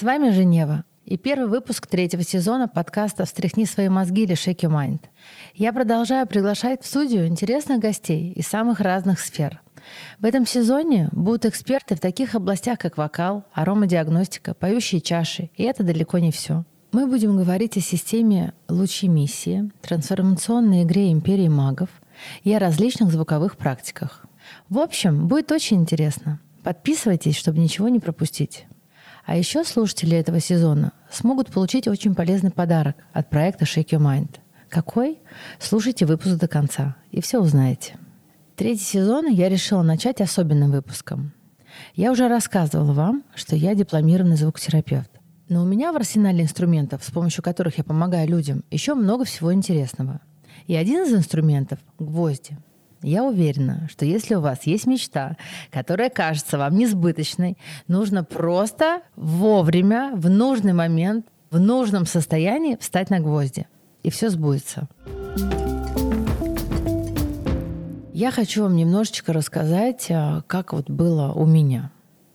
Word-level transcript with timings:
С 0.00 0.02
вами 0.02 0.30
Женева 0.30 0.84
и 1.04 1.18
первый 1.18 1.46
выпуск 1.46 1.86
третьего 1.86 2.22
сезона 2.22 2.68
подкаста 2.68 3.26
«Встряхни 3.26 3.66
свои 3.66 3.90
мозги» 3.90 4.22
или 4.22 4.34
«Shake 4.34 4.60
your 4.60 4.72
mind». 4.72 5.00
Я 5.54 5.74
продолжаю 5.74 6.26
приглашать 6.26 6.82
в 6.82 6.86
студию 6.86 7.26
интересных 7.26 7.80
гостей 7.80 8.32
из 8.32 8.46
самых 8.46 8.80
разных 8.80 9.20
сфер. 9.20 9.60
В 10.18 10.24
этом 10.24 10.46
сезоне 10.46 11.10
будут 11.12 11.44
эксперты 11.44 11.96
в 11.96 12.00
таких 12.00 12.34
областях, 12.34 12.78
как 12.78 12.96
вокал, 12.96 13.44
аромадиагностика, 13.52 14.54
поющие 14.54 15.02
чаши, 15.02 15.50
и 15.54 15.64
это 15.64 15.82
далеко 15.82 16.16
не 16.16 16.32
все. 16.32 16.64
Мы 16.92 17.06
будем 17.06 17.36
говорить 17.36 17.76
о 17.76 17.82
системе 17.82 18.54
лучемиссии, 18.70 19.70
трансформационной 19.82 20.84
игре 20.84 21.12
империи 21.12 21.48
магов 21.48 21.90
и 22.42 22.54
о 22.54 22.58
различных 22.58 23.12
звуковых 23.12 23.58
практиках. 23.58 24.24
В 24.70 24.78
общем, 24.78 25.28
будет 25.28 25.52
очень 25.52 25.82
интересно. 25.82 26.40
Подписывайтесь, 26.62 27.36
чтобы 27.36 27.58
ничего 27.58 27.90
не 27.90 28.00
пропустить. 28.00 28.64
А 29.30 29.36
еще 29.36 29.62
слушатели 29.62 30.16
этого 30.16 30.40
сезона 30.40 30.90
смогут 31.08 31.52
получить 31.52 31.86
очень 31.86 32.16
полезный 32.16 32.50
подарок 32.50 32.96
от 33.12 33.30
проекта 33.30 33.64
Shake 33.64 33.90
Your 33.90 34.00
Mind. 34.00 34.40
Какой? 34.68 35.20
Слушайте 35.60 36.04
выпуск 36.04 36.34
до 36.34 36.48
конца, 36.48 36.96
и 37.12 37.20
все 37.20 37.38
узнаете. 37.38 37.96
Третий 38.56 38.82
сезон 38.82 39.28
я 39.28 39.48
решила 39.48 39.82
начать 39.82 40.20
особенным 40.20 40.72
выпуском. 40.72 41.32
Я 41.94 42.10
уже 42.10 42.26
рассказывала 42.26 42.92
вам, 42.92 43.22
что 43.36 43.54
я 43.54 43.76
дипломированный 43.76 44.34
звукотерапевт. 44.34 45.12
Но 45.48 45.62
у 45.62 45.64
меня 45.64 45.92
в 45.92 45.96
арсенале 45.96 46.42
инструментов, 46.42 47.04
с 47.04 47.12
помощью 47.12 47.44
которых 47.44 47.78
я 47.78 47.84
помогаю 47.84 48.28
людям, 48.28 48.64
еще 48.68 48.94
много 48.94 49.24
всего 49.24 49.54
интересного. 49.54 50.18
И 50.66 50.74
один 50.74 51.04
из 51.04 51.14
инструментов— 51.14 51.78
гвозди— 52.00 52.58
я 53.02 53.24
уверена, 53.24 53.88
что 53.90 54.04
если 54.04 54.34
у 54.34 54.40
вас 54.40 54.64
есть 54.64 54.86
мечта, 54.86 55.36
которая 55.70 56.10
кажется 56.10 56.58
вам 56.58 56.76
несбыточной, 56.76 57.56
нужно 57.88 58.24
просто 58.24 59.02
вовремя, 59.16 60.12
в 60.14 60.28
нужный 60.28 60.72
момент, 60.72 61.26
в 61.50 61.58
нужном 61.58 62.06
состоянии 62.06 62.76
встать 62.80 63.10
на 63.10 63.20
гвозди. 63.20 63.66
И 64.02 64.10
все 64.10 64.30
сбудется. 64.30 64.88
Я 68.12 68.30
хочу 68.30 68.64
вам 68.64 68.76
немножечко 68.76 69.32
рассказать, 69.32 70.08
а, 70.10 70.42
как 70.46 70.74
вот 70.74 70.90
было 70.90 71.32
у 71.32 71.46
меня. 71.46 71.90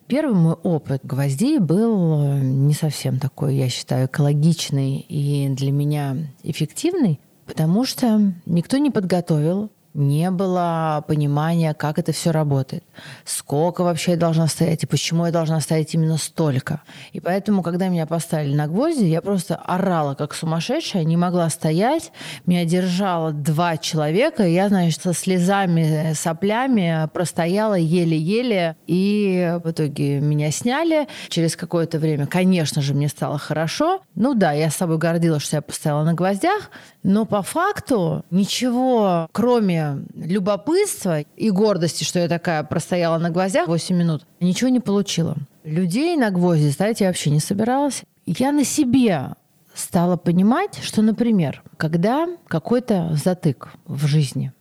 Первый 0.08 0.36
мой 0.36 0.54
опыт 0.54 1.02
гвоздей 1.04 1.60
был 1.60 2.22
э, 2.22 2.40
не 2.42 2.74
совсем 2.74 3.20
такой, 3.20 3.56
я 3.56 3.70
считаю, 3.70 4.08
экологичный 4.08 5.00
и 5.00 5.48
для 5.50 5.72
меня 5.72 6.18
эффективный, 6.44 7.20
потому 7.46 7.86
что 7.86 8.34
никто 8.46 8.78
не 8.78 8.92
подготовил 8.92 9.72
не 9.96 10.30
было 10.30 11.04
понимания, 11.08 11.74
как 11.74 11.98
это 11.98 12.12
все 12.12 12.32
работает, 12.32 12.84
сколько 13.24 13.84
вообще 13.84 14.12
я 14.12 14.18
должна 14.18 14.48
стоять 14.48 14.84
и 14.84 14.88
почему 14.88 15.26
я 15.26 15.32
должна 15.32 15.60
стоять 15.62 15.94
именно 15.94 16.18
столько. 16.18 16.82
И 17.14 17.20
поэтому, 17.20 17.64
когда 17.64 17.88
меня 17.88 18.06
поставили 18.06 18.54
на 18.54 18.68
гвозди, 18.68 19.06
я 19.06 19.22
просто 19.22 19.56
орала 19.56 20.14
как 20.14 20.34
сумасшедшая, 20.34 21.06
не 21.06 21.16
могла 21.18 21.50
стоять, 21.50 22.12
меня 22.46 22.66
держало 22.66 23.32
два 23.32 23.78
человека, 23.78 24.46
и 24.46 24.54
я, 24.54 24.68
значит, 24.68 25.02
со 25.02 25.14
слезами, 25.14 26.14
соплями 26.14 27.10
простояла 27.14 27.76
еле-еле, 27.76 28.76
и 28.88 29.58
в 29.64 29.72
итоге 29.72 30.20
меня 30.20 30.52
сняли. 30.52 31.08
Через 31.30 31.56
какое-то 31.56 32.00
время, 32.00 32.28
конечно 32.28 32.82
же, 32.82 32.94
мне 32.94 33.08
стало 33.08 33.38
хорошо. 33.38 34.02
Ну 34.16 34.34
да, 34.34 34.52
я 34.52 34.70
с 34.70 34.76
собой 34.76 34.98
гордилась, 34.98 35.44
что 35.44 35.58
я 35.58 35.62
постояла 35.62 36.04
на 36.04 36.14
гвоздях, 36.14 36.70
но 37.04 37.26
по 37.26 37.42
факту 37.42 38.26
ничего, 38.30 39.30
кроме 39.32 39.85
любопытства 40.16 41.22
и 41.22 41.50
гордости, 41.50 42.04
что 42.04 42.20
я 42.20 42.28
такая 42.28 42.64
простояла 42.64 43.18
на 43.18 43.30
гвоздях 43.30 43.68
8 43.68 43.96
минут, 43.96 44.26
ничего 44.40 44.70
не 44.70 44.80
получила. 44.80 45.36
Людей 45.64 46.16
на 46.16 46.32
гвозди 46.32 46.70
ставить 46.70 47.02
я 47.02 47.08
вообще 47.08 47.30
не 47.30 47.40
собиралась. 47.40 48.04
Я 48.26 48.52
на 48.52 48.64
себе 48.64 49.36
стала 49.74 50.18
понимать, 50.18 50.80
что, 50.82 51.02
например, 51.02 51.64
когда 51.78 52.28
какой-то 52.48 53.12
затык 53.24 53.74
в 53.86 54.06
жизни, 54.08 54.52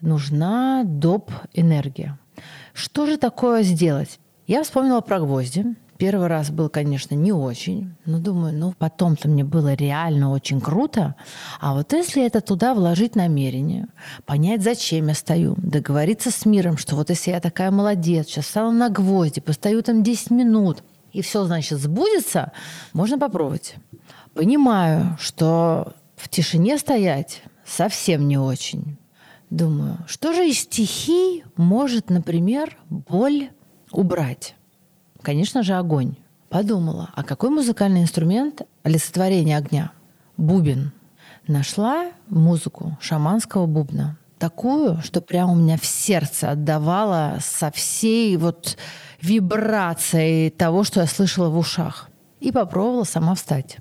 нужна 0.00 0.82
доп. 0.84 1.30
энергия. 1.52 2.18
Что 2.72 3.06
же 3.06 3.16
такое 3.16 3.62
сделать? 3.62 4.18
Я 4.46 4.62
вспомнила 4.62 5.00
про 5.00 5.20
гвозди, 5.20 5.76
Первый 6.04 6.26
раз 6.26 6.50
был, 6.50 6.68
конечно, 6.68 7.14
не 7.14 7.32
очень, 7.32 7.94
но 8.04 8.18
думаю, 8.18 8.52
ну 8.54 8.74
потом-то 8.76 9.26
мне 9.26 9.42
было 9.42 9.72
реально 9.72 10.32
очень 10.32 10.60
круто. 10.60 11.14
А 11.62 11.72
вот 11.72 11.94
если 11.94 12.22
это 12.26 12.42
туда 12.42 12.74
вложить 12.74 13.16
намерение, 13.16 13.86
понять, 14.26 14.62
зачем 14.62 15.08
я 15.08 15.14
стою, 15.14 15.54
договориться 15.56 16.30
с 16.30 16.44
миром, 16.44 16.76
что 16.76 16.94
вот 16.94 17.08
если 17.08 17.30
я 17.30 17.40
такая 17.40 17.70
молодец, 17.70 18.26
сейчас 18.26 18.44
встану 18.44 18.72
на 18.72 18.90
гвозди, 18.90 19.40
постою 19.40 19.82
там 19.82 20.02
10 20.02 20.30
минут, 20.30 20.82
и 21.14 21.22
все, 21.22 21.42
значит, 21.46 21.78
сбудется, 21.78 22.52
можно 22.92 23.18
попробовать. 23.18 23.76
Понимаю, 24.34 25.16
что 25.18 25.94
в 26.16 26.28
тишине 26.28 26.76
стоять 26.76 27.40
совсем 27.64 28.28
не 28.28 28.36
очень. 28.36 28.98
Думаю, 29.48 29.96
что 30.06 30.34
же 30.34 30.46
из 30.46 30.58
стихий 30.58 31.44
может, 31.56 32.10
например, 32.10 32.76
боль 32.90 33.48
убрать? 33.90 34.54
Конечно 35.24 35.62
же, 35.62 35.72
огонь. 35.74 36.16
Подумала, 36.50 37.10
а 37.14 37.24
какой 37.24 37.48
музыкальный 37.48 38.02
инструмент 38.02 38.62
олицетворения 38.82 39.56
огня? 39.56 39.90
Бубен. 40.36 40.92
Нашла 41.48 42.10
музыку 42.28 42.98
шаманского 43.00 43.64
бубна. 43.66 44.18
Такую, 44.38 45.00
что 45.02 45.22
прямо 45.22 45.52
у 45.52 45.56
меня 45.56 45.78
в 45.78 45.86
сердце 45.86 46.50
отдавала 46.50 47.38
со 47.40 47.70
всей 47.70 48.36
вот 48.36 48.76
вибрацией 49.22 50.50
того, 50.50 50.84
что 50.84 51.00
я 51.00 51.06
слышала 51.06 51.48
в 51.48 51.56
ушах. 51.56 52.10
И 52.40 52.52
попробовала 52.52 53.04
сама 53.04 53.34
встать. 53.34 53.78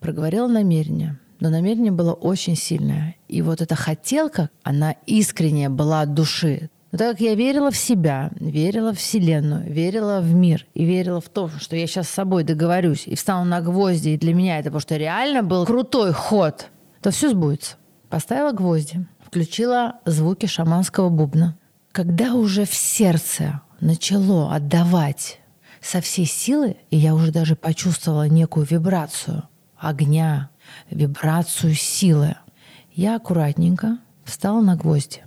Проговорила 0.00 0.48
намерение. 0.48 1.18
Но 1.40 1.50
намерение 1.50 1.92
было 1.92 2.14
очень 2.14 2.56
сильное. 2.56 3.16
И 3.28 3.42
вот 3.42 3.60
эта 3.60 3.74
хотелка, 3.74 4.48
она 4.62 4.92
искренняя 5.04 5.68
была 5.68 6.00
от 6.00 6.14
души. 6.14 6.70
Но 6.92 6.98
так 6.98 7.12
как 7.12 7.20
я 7.20 7.34
верила 7.34 7.70
в 7.70 7.76
себя, 7.76 8.30
верила 8.38 8.92
в 8.92 8.98
Вселенную, 8.98 9.70
верила 9.70 10.20
в 10.20 10.32
мир 10.32 10.66
и 10.74 10.84
верила 10.84 11.20
в 11.20 11.28
то, 11.28 11.48
что 11.48 11.74
я 11.74 11.86
сейчас 11.86 12.08
с 12.08 12.14
собой 12.14 12.44
договорюсь 12.44 13.06
и 13.06 13.16
встану 13.16 13.44
на 13.44 13.60
гвозди, 13.60 14.10
и 14.10 14.18
для 14.18 14.34
меня 14.34 14.58
это, 14.60 14.70
потому 14.70 14.98
реально 14.98 15.42
был 15.42 15.66
крутой 15.66 16.12
ход, 16.12 16.68
то 17.02 17.10
все 17.10 17.30
сбудется. 17.30 17.76
Поставила 18.08 18.52
гвозди, 18.52 19.04
включила 19.24 19.96
звуки 20.04 20.46
шаманского 20.46 21.08
бубна. 21.08 21.58
Когда 21.90 22.34
уже 22.34 22.64
в 22.64 22.74
сердце 22.74 23.60
начало 23.80 24.54
отдавать 24.54 25.40
со 25.80 26.00
всей 26.00 26.26
силы, 26.26 26.76
и 26.90 26.96
я 26.96 27.14
уже 27.14 27.32
даже 27.32 27.56
почувствовала 27.56 28.28
некую 28.28 28.64
вибрацию 28.64 29.42
огня, 29.76 30.50
вибрацию 30.90 31.74
силы, 31.74 32.36
я 32.92 33.16
аккуратненько 33.16 33.98
встала 34.24 34.60
на 34.60 34.76
гвозди 34.76 35.22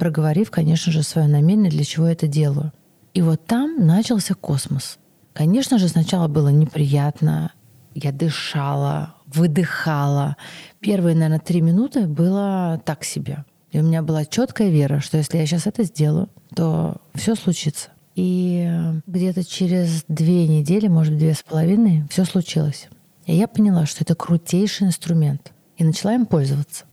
проговорив, 0.00 0.50
конечно 0.50 0.90
же, 0.90 1.02
свое 1.02 1.28
намерение, 1.28 1.70
для 1.70 1.84
чего 1.84 2.06
я 2.06 2.12
это 2.12 2.26
делаю. 2.26 2.72
И 3.12 3.20
вот 3.20 3.44
там 3.44 3.86
начался 3.86 4.34
космос. 4.34 4.98
Конечно 5.34 5.78
же, 5.78 5.88
сначала 5.88 6.26
было 6.26 6.48
неприятно. 6.48 7.52
Я 7.94 8.10
дышала, 8.10 9.14
выдыхала. 9.26 10.36
Первые, 10.80 11.14
наверное, 11.14 11.38
три 11.38 11.60
минуты 11.60 12.06
было 12.06 12.80
так 12.84 13.04
себе. 13.04 13.44
И 13.72 13.78
у 13.78 13.82
меня 13.82 14.02
была 14.02 14.24
четкая 14.24 14.70
вера, 14.70 15.00
что 15.00 15.18
если 15.18 15.36
я 15.36 15.46
сейчас 15.46 15.66
это 15.66 15.84
сделаю, 15.84 16.30
то 16.56 16.96
все 17.14 17.34
случится. 17.34 17.90
И 18.16 18.68
где-то 19.06 19.44
через 19.44 20.04
две 20.08 20.48
недели, 20.48 20.88
может 20.88 21.12
быть, 21.12 21.20
две 21.20 21.34
с 21.34 21.42
половиной, 21.42 22.04
все 22.10 22.24
случилось. 22.24 22.88
И 23.26 23.36
я 23.36 23.46
поняла, 23.46 23.84
что 23.86 24.02
это 24.02 24.14
крутейший 24.14 24.86
инструмент. 24.86 25.52
И 25.76 25.84
начала 25.84 26.14
им 26.14 26.26
пользоваться. 26.26 26.84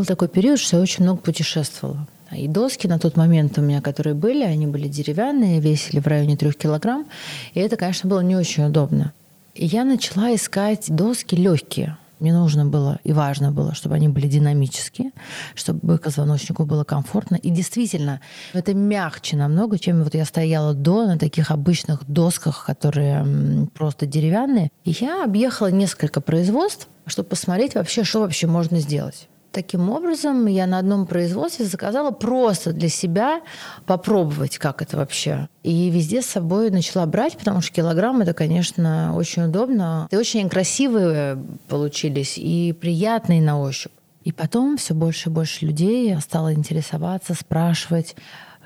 Был 0.00 0.06
такой 0.06 0.28
период, 0.28 0.58
что 0.58 0.78
я 0.78 0.82
очень 0.82 1.04
много 1.04 1.20
путешествовала. 1.20 2.08
И 2.34 2.48
доски 2.48 2.86
на 2.86 2.98
тот 2.98 3.18
момент 3.18 3.58
у 3.58 3.60
меня, 3.60 3.82
которые 3.82 4.14
были, 4.14 4.44
они 4.44 4.66
были 4.66 4.88
деревянные, 4.88 5.60
весили 5.60 6.00
в 6.00 6.06
районе 6.06 6.38
трех 6.38 6.56
килограмм. 6.56 7.06
И 7.52 7.60
это, 7.60 7.76
конечно, 7.76 8.08
было 8.08 8.20
не 8.20 8.34
очень 8.34 8.64
удобно. 8.64 9.12
И 9.54 9.66
я 9.66 9.84
начала 9.84 10.34
искать 10.34 10.86
доски 10.88 11.34
легкие. 11.34 11.98
Мне 12.18 12.32
нужно 12.32 12.64
было 12.64 12.98
и 13.04 13.12
важно 13.12 13.52
было, 13.52 13.74
чтобы 13.74 13.94
они 13.96 14.08
были 14.08 14.26
динамические, 14.26 15.10
чтобы 15.54 15.98
позвоночнику 15.98 16.64
было 16.64 16.84
комфортно. 16.84 17.36
И 17.36 17.50
действительно, 17.50 18.22
это 18.54 18.72
мягче 18.72 19.36
намного, 19.36 19.78
чем 19.78 20.02
вот 20.02 20.14
я 20.14 20.24
стояла 20.24 20.72
до 20.72 21.04
на 21.04 21.18
таких 21.18 21.50
обычных 21.50 22.06
досках, 22.06 22.64
которые 22.64 23.68
просто 23.74 24.06
деревянные. 24.06 24.70
И 24.86 24.96
я 24.98 25.24
объехала 25.24 25.66
несколько 25.66 26.22
производств, 26.22 26.88
чтобы 27.06 27.28
посмотреть 27.28 27.74
вообще, 27.74 28.02
что 28.02 28.20
вообще 28.20 28.46
можно 28.46 28.78
сделать. 28.78 29.28
Таким 29.52 29.90
образом, 29.90 30.46
я 30.46 30.66
на 30.68 30.78
одном 30.78 31.06
производстве 31.06 31.64
заказала 31.64 32.12
просто 32.12 32.72
для 32.72 32.88
себя 32.88 33.40
попробовать, 33.84 34.58
как 34.58 34.80
это 34.80 34.96
вообще. 34.96 35.48
И 35.64 35.90
везде 35.90 36.22
с 36.22 36.26
собой 36.26 36.70
начала 36.70 37.04
брать, 37.06 37.36
потому 37.36 37.60
что 37.60 37.74
килограмм 37.74 38.20
это, 38.20 38.32
конечно, 38.32 39.12
очень 39.16 39.44
удобно. 39.44 40.06
И 40.12 40.16
очень 40.16 40.48
красивые 40.48 41.42
получились 41.68 42.38
и 42.38 42.72
приятные 42.72 43.42
на 43.42 43.60
ощупь. 43.60 43.92
И 44.22 44.30
потом 44.30 44.76
все 44.76 44.94
больше 44.94 45.30
и 45.30 45.32
больше 45.32 45.66
людей 45.66 46.16
стало 46.20 46.54
интересоваться, 46.54 47.34
спрашивать, 47.34 48.14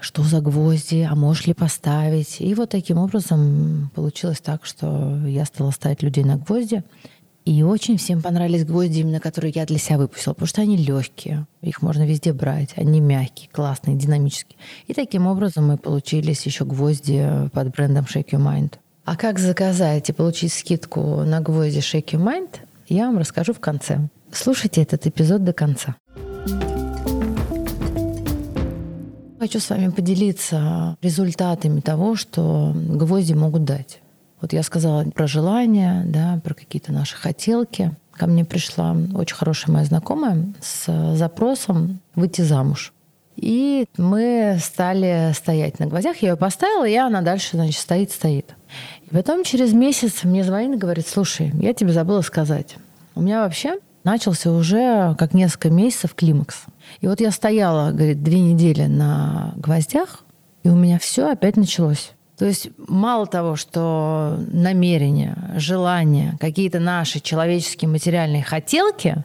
что 0.00 0.22
за 0.22 0.42
гвозди, 0.42 1.08
а 1.10 1.14
можешь 1.14 1.46
ли 1.46 1.54
поставить. 1.54 2.42
И 2.42 2.54
вот 2.54 2.70
таким 2.70 2.98
образом 2.98 3.90
получилось 3.94 4.40
так, 4.40 4.66
что 4.66 5.18
я 5.26 5.46
стала 5.46 5.70
ставить 5.70 6.02
людей 6.02 6.24
на 6.24 6.36
гвозди. 6.36 6.82
И 7.44 7.62
очень 7.62 7.98
всем 7.98 8.22
понравились 8.22 8.64
гвозди, 8.64 9.00
именно 9.00 9.20
которые 9.20 9.52
я 9.54 9.66
для 9.66 9.76
себя 9.76 9.98
выпустила, 9.98 10.32
потому 10.32 10.48
что 10.48 10.62
они 10.62 10.78
легкие, 10.78 11.46
их 11.60 11.82
можно 11.82 12.06
везде 12.06 12.32
брать, 12.32 12.70
они 12.76 13.00
мягкие, 13.00 13.50
классные, 13.52 13.96
динамические. 13.96 14.56
И 14.86 14.94
таким 14.94 15.26
образом 15.26 15.66
мы 15.66 15.76
получились 15.76 16.46
еще 16.46 16.64
гвозди 16.64 17.50
под 17.52 17.68
брендом 17.70 18.06
Shake 18.06 18.30
Your 18.30 18.40
Mind. 18.40 18.74
А 19.04 19.16
как 19.16 19.38
заказать 19.38 20.08
и 20.08 20.14
получить 20.14 20.54
скидку 20.54 21.00
на 21.24 21.40
гвозди 21.40 21.80
Shake 21.80 22.12
Your 22.12 22.24
Mind, 22.24 22.48
я 22.88 23.08
вам 23.08 23.18
расскажу 23.18 23.52
в 23.52 23.60
конце. 23.60 24.08
Слушайте 24.32 24.80
этот 24.80 25.06
эпизод 25.06 25.44
до 25.44 25.52
конца. 25.52 25.96
Хочу 29.38 29.60
с 29.60 29.68
вами 29.68 29.90
поделиться 29.90 30.96
результатами 31.02 31.80
того, 31.80 32.16
что 32.16 32.72
гвозди 32.74 33.34
могут 33.34 33.64
дать. 33.64 34.00
Вот 34.44 34.52
я 34.52 34.62
сказала 34.62 35.04
про 35.04 35.26
желания, 35.26 36.02
да, 36.04 36.38
про 36.44 36.52
какие-то 36.52 36.92
наши 36.92 37.16
хотелки. 37.16 37.92
Ко 38.12 38.26
мне 38.26 38.44
пришла 38.44 38.94
очень 39.14 39.36
хорошая 39.36 39.72
моя 39.72 39.86
знакомая 39.86 40.52
с 40.60 41.16
запросом 41.16 42.00
выйти 42.14 42.42
замуж. 42.42 42.92
И 43.36 43.86
мы 43.96 44.58
стали 44.60 45.32
стоять 45.34 45.78
на 45.78 45.86
гвоздях. 45.86 46.18
Я 46.18 46.32
ее 46.32 46.36
поставила, 46.36 46.86
и 46.86 46.94
она 46.94 47.22
дальше, 47.22 47.56
значит, 47.56 47.80
стоит, 47.80 48.12
стоит. 48.12 48.54
И 49.10 49.14
потом 49.14 49.44
через 49.44 49.72
месяц 49.72 50.24
мне 50.24 50.44
звонит 50.44 50.74
и 50.76 50.78
говорит, 50.78 51.08
слушай, 51.08 51.50
я 51.58 51.72
тебе 51.72 51.94
забыла 51.94 52.20
сказать. 52.20 52.76
У 53.14 53.22
меня 53.22 53.44
вообще 53.44 53.78
начался 54.04 54.52
уже 54.52 55.16
как 55.18 55.32
несколько 55.32 55.70
месяцев 55.70 56.14
климакс. 56.14 56.64
И 57.00 57.06
вот 57.06 57.22
я 57.22 57.30
стояла, 57.30 57.92
говорит, 57.92 58.22
две 58.22 58.40
недели 58.40 58.84
на 58.84 59.54
гвоздях, 59.56 60.22
и 60.64 60.68
у 60.68 60.74
меня 60.74 60.98
все 60.98 61.30
опять 61.30 61.56
началось. 61.56 62.12
То 62.38 62.46
есть 62.46 62.70
мало 62.76 63.26
того, 63.26 63.56
что 63.56 64.38
намерения, 64.52 65.36
желания, 65.56 66.36
какие-то 66.40 66.80
наши 66.80 67.20
человеческие 67.20 67.88
материальные 67.88 68.42
хотелки, 68.42 69.24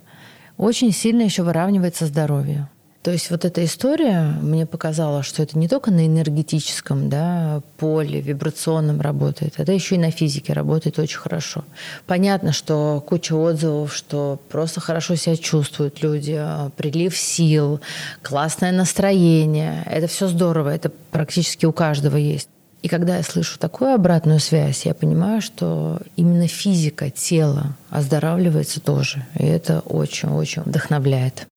очень 0.57 0.91
сильно 0.91 1.23
еще 1.23 1.43
выравнивается 1.43 2.05
здоровье. 2.05 2.67
То 3.01 3.11
есть 3.11 3.31
вот 3.31 3.45
эта 3.45 3.63
история 3.63 4.35
мне 4.41 4.65
показала, 4.65 5.23
что 5.23 5.41
это 5.41 5.57
не 5.57 5.69
только 5.69 5.89
на 5.89 6.05
энергетическом 6.05 7.09
да, 7.09 7.61
поле, 7.77 8.19
вибрационном 8.19 8.99
работает, 8.99 9.53
это 9.57 9.71
еще 9.71 9.95
и 9.95 9.99
на 9.99 10.11
физике 10.11 10.51
работает 10.51 10.99
очень 10.99 11.17
хорошо. 11.17 11.63
Понятно, 12.07 12.51
что 12.51 13.01
куча 13.07 13.33
отзывов, 13.33 13.95
что 13.95 14.37
просто 14.49 14.81
хорошо 14.81 15.15
себя 15.15 15.37
чувствуют 15.37 16.03
люди, 16.03 16.45
прилив 16.75 17.17
сил, 17.17 17.79
классное 18.21 18.73
настроение. 18.73 19.81
Это 19.85 20.07
все 20.07 20.27
здорово, 20.27 20.75
это 20.75 20.91
практически 21.11 21.65
у 21.65 21.71
каждого 21.71 22.17
есть. 22.17 22.49
И 22.81 22.87
когда 22.87 23.17
я 23.17 23.23
слышу 23.23 23.59
такую 23.59 23.93
обратную 23.93 24.39
связь, 24.39 24.85
я 24.85 24.93
понимаю, 24.93 25.41
что 25.41 25.99
именно 26.15 26.47
физика 26.47 27.09
тела 27.09 27.75
оздоравливается 27.89 28.79
тоже. 28.79 29.25
И 29.37 29.45
это 29.45 29.81
очень-очень 29.81 30.61
вдохновляет. 30.61 31.47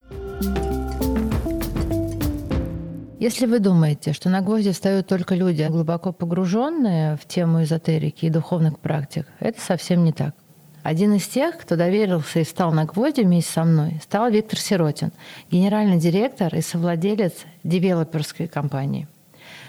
Если 3.21 3.47
вы 3.47 3.61
думаете, 3.61 4.13
что 4.13 4.31
на 4.31 4.41
гвозди 4.41 4.73
встают 4.73 5.07
только 5.07 5.37
люди, 5.37 5.63
глубоко 5.71 6.13
погруженные 6.13 7.17
в 7.17 7.29
тему 7.29 7.63
эзотерики 7.63 8.25
и 8.27 8.31
духовных 8.31 8.81
практик, 8.81 9.29
это 9.39 9.61
совсем 9.61 10.03
не 10.03 10.13
так. 10.13 10.35
Один 10.83 11.15
из 11.15 11.29
тех, 11.29 11.57
кто 11.57 11.77
доверился 11.77 12.41
и 12.41 12.45
встал 12.45 12.73
на 12.73 12.85
гвозди 12.85 13.21
вместе 13.21 13.53
со 13.53 13.63
мной, 13.63 14.01
стал 14.03 14.29
Виктор 14.29 14.59
Сиротин, 14.59 15.13
генеральный 15.53 15.99
директор 15.99 16.53
и 16.53 16.61
совладелец 16.61 17.35
девелоперской 17.63 18.49
компании– 18.49 19.07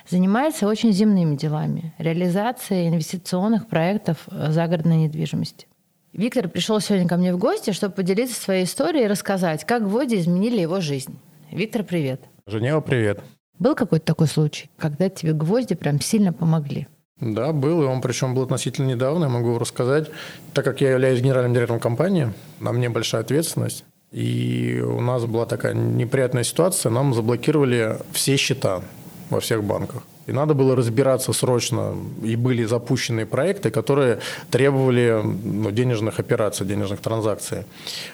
занимается 0.09 0.67
очень 0.67 0.91
земными 0.91 1.35
делами, 1.35 1.93
реализацией 1.97 2.89
инвестиционных 2.89 3.67
проектов 3.67 4.17
загородной 4.27 4.97
недвижимости. 4.97 5.67
Виктор 6.13 6.47
пришел 6.47 6.79
сегодня 6.79 7.07
ко 7.07 7.17
мне 7.17 7.33
в 7.33 7.39
гости, 7.39 7.71
чтобы 7.71 7.95
поделиться 7.95 8.39
своей 8.39 8.65
историей 8.65 9.05
и 9.05 9.07
рассказать, 9.07 9.65
как 9.65 9.83
гвозди 9.83 10.15
изменили 10.15 10.61
его 10.61 10.79
жизнь. 10.79 11.17
Виктор, 11.51 11.83
привет. 11.83 12.21
Женева, 12.45 12.81
привет. 12.81 13.19
Был 13.57 13.73
какой-то 13.73 14.05
такой 14.05 14.27
случай, 14.27 14.69
когда 14.77 15.09
тебе 15.09 15.33
гвозди 15.33 15.75
прям 15.75 15.99
сильно 15.99 16.31
помогли? 16.31 16.87
Да, 17.19 17.51
был, 17.51 17.81
и 17.83 17.85
он 17.85 18.01
причем 18.01 18.35
был 18.35 18.43
относительно 18.43 18.87
недавно, 18.87 19.23
я 19.25 19.29
могу 19.29 19.57
рассказать. 19.57 20.09
Так 20.53 20.65
как 20.65 20.81
я 20.81 20.91
являюсь 20.91 21.21
генеральным 21.21 21.53
директором 21.53 21.79
компании, 21.79 22.33
на 22.59 22.73
мне 22.73 22.89
большая 22.89 23.21
ответственность. 23.21 23.85
И 24.11 24.83
у 24.85 25.01
нас 25.01 25.25
была 25.25 25.45
такая 25.45 25.73
неприятная 25.73 26.43
ситуация, 26.43 26.91
нам 26.91 27.13
заблокировали 27.13 27.97
все 28.11 28.35
счета 28.35 28.83
во 29.29 29.39
всех 29.39 29.63
банках. 29.63 30.03
И 30.25 30.31
надо 30.31 30.53
было 30.53 30.75
разбираться 30.75 31.33
срочно. 31.33 31.95
И 32.23 32.35
были 32.35 32.63
запущены 32.63 33.25
проекты, 33.25 33.69
которые 33.71 34.19
требовали 34.51 35.21
ну, 35.21 35.71
денежных 35.71 36.19
операций, 36.19 36.65
денежных 36.65 37.01
транзакций. 37.01 37.65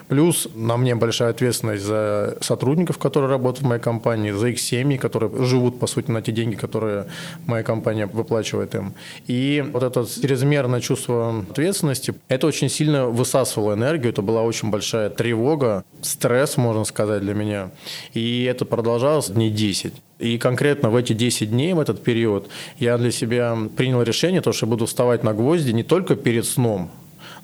Плюс 0.08 0.48
на 0.54 0.76
мне 0.76 0.94
большая 0.94 1.30
ответственность 1.30 1.84
за 1.84 2.36
сотрудников, 2.40 2.98
которые 2.98 3.30
работают 3.30 3.64
в 3.64 3.68
моей 3.68 3.80
компании, 3.80 4.32
за 4.32 4.48
их 4.48 4.60
семьи, 4.60 4.96
которые 4.96 5.44
живут, 5.44 5.78
по 5.78 5.86
сути, 5.86 6.10
на 6.10 6.20
те 6.20 6.32
деньги, 6.32 6.56
которые 6.56 7.06
моя 7.46 7.62
компания 7.62 8.06
выплачивает 8.06 8.74
им. 8.74 8.94
И 9.28 9.64
вот 9.72 9.82
это 9.82 10.04
чрезмерное 10.04 10.80
чувство 10.80 11.44
ответственности, 11.50 12.14
это 12.28 12.46
очень 12.46 12.68
сильно 12.68 13.06
высасывало 13.06 13.74
энергию. 13.74 14.12
Это 14.12 14.22
была 14.22 14.42
очень 14.42 14.70
большая 14.70 15.10
тревога, 15.10 15.84
стресс, 16.02 16.56
можно 16.56 16.84
сказать, 16.84 17.22
для 17.22 17.34
меня. 17.34 17.70
И 18.14 18.44
это 18.44 18.64
продолжалось 18.64 19.28
дней 19.28 19.50
10. 19.50 19.94
И 20.20 20.36
конкретно 20.38 20.90
в 20.90 20.96
эти 20.96 21.14
10 21.14 21.50
дней, 21.50 21.72
в 21.72 21.80
этот 21.80 22.02
период, 22.02 22.48
я 22.78 22.98
для 22.98 23.10
себя 23.10 23.56
принял 23.76 24.02
решение, 24.02 24.42
то, 24.42 24.52
что 24.52 24.66
буду 24.66 24.84
вставать 24.86 25.24
на 25.24 25.32
гвозди 25.32 25.72
не 25.72 25.82
только 25.82 26.14
перед 26.14 26.44
сном, 26.44 26.90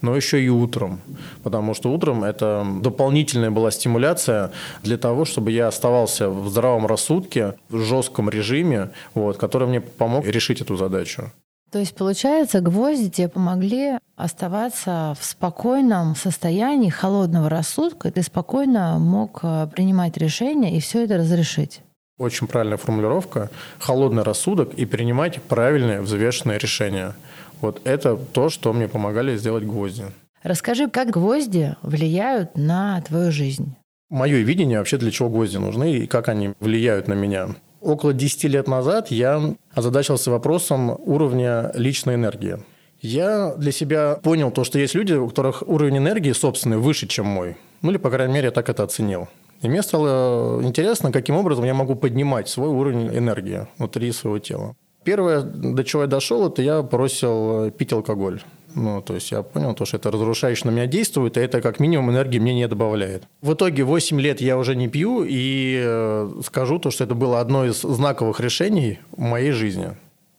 но 0.03 0.15
еще 0.15 0.43
и 0.43 0.49
утром. 0.49 1.01
Потому 1.43 1.75
что 1.75 1.91
утром 1.91 2.23
это 2.23 2.67
дополнительная 2.83 3.51
была 3.51 3.71
стимуляция 3.71 4.51
для 4.83 4.99
того, 4.99 5.25
чтобы 5.25 5.53
я 5.53 5.69
оставался 5.69 6.29
в 6.29 6.49
здравом 6.49 6.87
рассудке, 6.87 7.55
в 7.71 7.81
жестком 7.83 8.29
режиме, 8.29 8.91
вот, 9.15 9.39
который 9.39 9.69
мне 9.69 9.81
помог 9.81 10.27
решить 10.27 10.61
эту 10.61 10.77
задачу. 10.77 11.33
То 11.71 11.81
есть, 11.81 11.97
получается, 11.97 12.61
гвозди 12.61 13.11
тебе 13.11 13.29
помогли 13.29 13.99
оставаться 14.15 15.17
в 15.19 15.25
спокойном 15.25 16.15
состоянии 16.15 16.91
холодного 16.91 17.49
рассудка, 17.49 18.09
и 18.09 18.11
ты 18.13 18.23
спокойно 18.23 18.99
мог 18.99 19.41
э, 19.43 19.67
принимать 19.75 20.17
решения 20.17 20.77
и 20.77 20.81
все 20.81 21.05
это 21.05 21.17
разрешить. 21.17 21.81
Очень 22.19 22.47
правильная 22.47 22.79
формулировка. 22.79 23.51
Холодный 23.79 24.23
рассудок 24.23 24.73
и 24.75 24.87
принимать 24.87 25.43
правильные 25.43 26.01
взвешенные 26.01 26.59
решения. 26.59 27.15
Вот 27.61 27.83
это 27.85 28.17
то, 28.17 28.49
что 28.49 28.73
мне 28.73 28.89
помогали 28.89 29.37
сделать 29.37 29.65
гвозди. 29.65 30.05
Расскажи, 30.43 30.89
как 30.89 31.11
гвозди 31.11 31.77
влияют 31.83 32.57
на 32.57 33.01
твою 33.03 33.31
жизнь? 33.33 33.75
Мое 34.09 34.39
видение 34.39 34.79
вообще, 34.79 34.97
для 34.97 35.11
чего 35.11 35.29
гвозди 35.29 35.59
нужны 35.59 35.93
и 35.93 36.07
как 36.07 36.29
они 36.29 36.55
влияют 36.61 37.07
на 37.09 37.15
меня. 37.15 37.49
Около 37.81 38.15
10 38.15 38.45
лет 38.45 38.67
назад 38.67 39.11
я 39.11 39.55
озадачился 39.75 40.31
вопросом 40.31 40.97
уровня 41.05 41.71
личной 41.75 42.15
энергии. 42.15 42.59
Я 43.01 43.55
для 43.57 43.73
себя 43.73 44.15
понял 44.23 44.51
то, 44.51 44.65
что 44.65 44.79
есть 44.79 44.95
люди, 44.95 45.13
у 45.13 45.29
которых 45.29 45.63
уровень 45.67 45.99
энергии 45.99 46.33
собственный 46.33 46.79
выше, 46.79 47.07
чем 47.07 47.27
мой. 47.27 47.57
Ну 47.83 47.91
или, 47.91 47.99
по 47.99 48.09
крайней 48.09 48.33
мере, 48.33 48.47
я 48.47 48.51
так 48.53 48.71
это 48.71 48.85
оценил. 48.85 49.29
И 49.63 49.69
мне 49.69 49.83
стало 49.83 50.63
интересно, 50.63 51.13
каким 51.13 51.37
образом 51.37 51.65
я 51.65 51.75
могу 51.75 51.95
поднимать 51.95 52.49
свой 52.49 52.69
уровень 52.69 53.09
энергии 53.09 53.67
внутри 53.79 54.13
своего 54.13 54.39
тела. 54.39 54.77
Первое, 55.05 55.41
до 55.43 55.85
чего 55.85 56.03
я 56.03 56.09
дошел, 56.09 56.49
это 56.49 56.63
я 56.63 56.83
бросил 56.83 57.71
пить 57.71 57.93
алкоголь. 57.93 58.41
Ну, 58.75 59.01
то 59.01 59.15
есть 59.15 59.31
я 59.31 59.43
понял, 59.43 59.73
то, 59.75 59.87
что 59.87 59.97
это 59.97 60.11
разрушающе 60.11 60.67
на 60.67 60.71
меня 60.71 60.87
действует, 60.87 61.39
и 61.39 61.41
это 61.41 61.63
как 61.63 61.81
минимум 61.81 62.11
энергии 62.11 62.39
мне 62.39 62.55
не 62.55 62.69
добавляет. 62.69 63.23
В 63.41 63.55
итоге 63.55 63.85
8 63.85 64.21
лет 64.21 64.43
я 64.43 64.59
уже 64.59 64.77
не 64.77 64.89
пью, 64.89 65.25
и 65.27 65.81
э, 65.83 66.41
скажу 66.45 66.79
то, 66.79 66.91
что 66.91 67.05
это 67.05 67.15
было 67.15 67.41
одно 67.41 67.65
из 67.65 67.81
знаковых 67.81 68.39
решений 68.41 68.99
в 69.13 69.21
моей 69.21 69.53
жизни. 69.53 69.97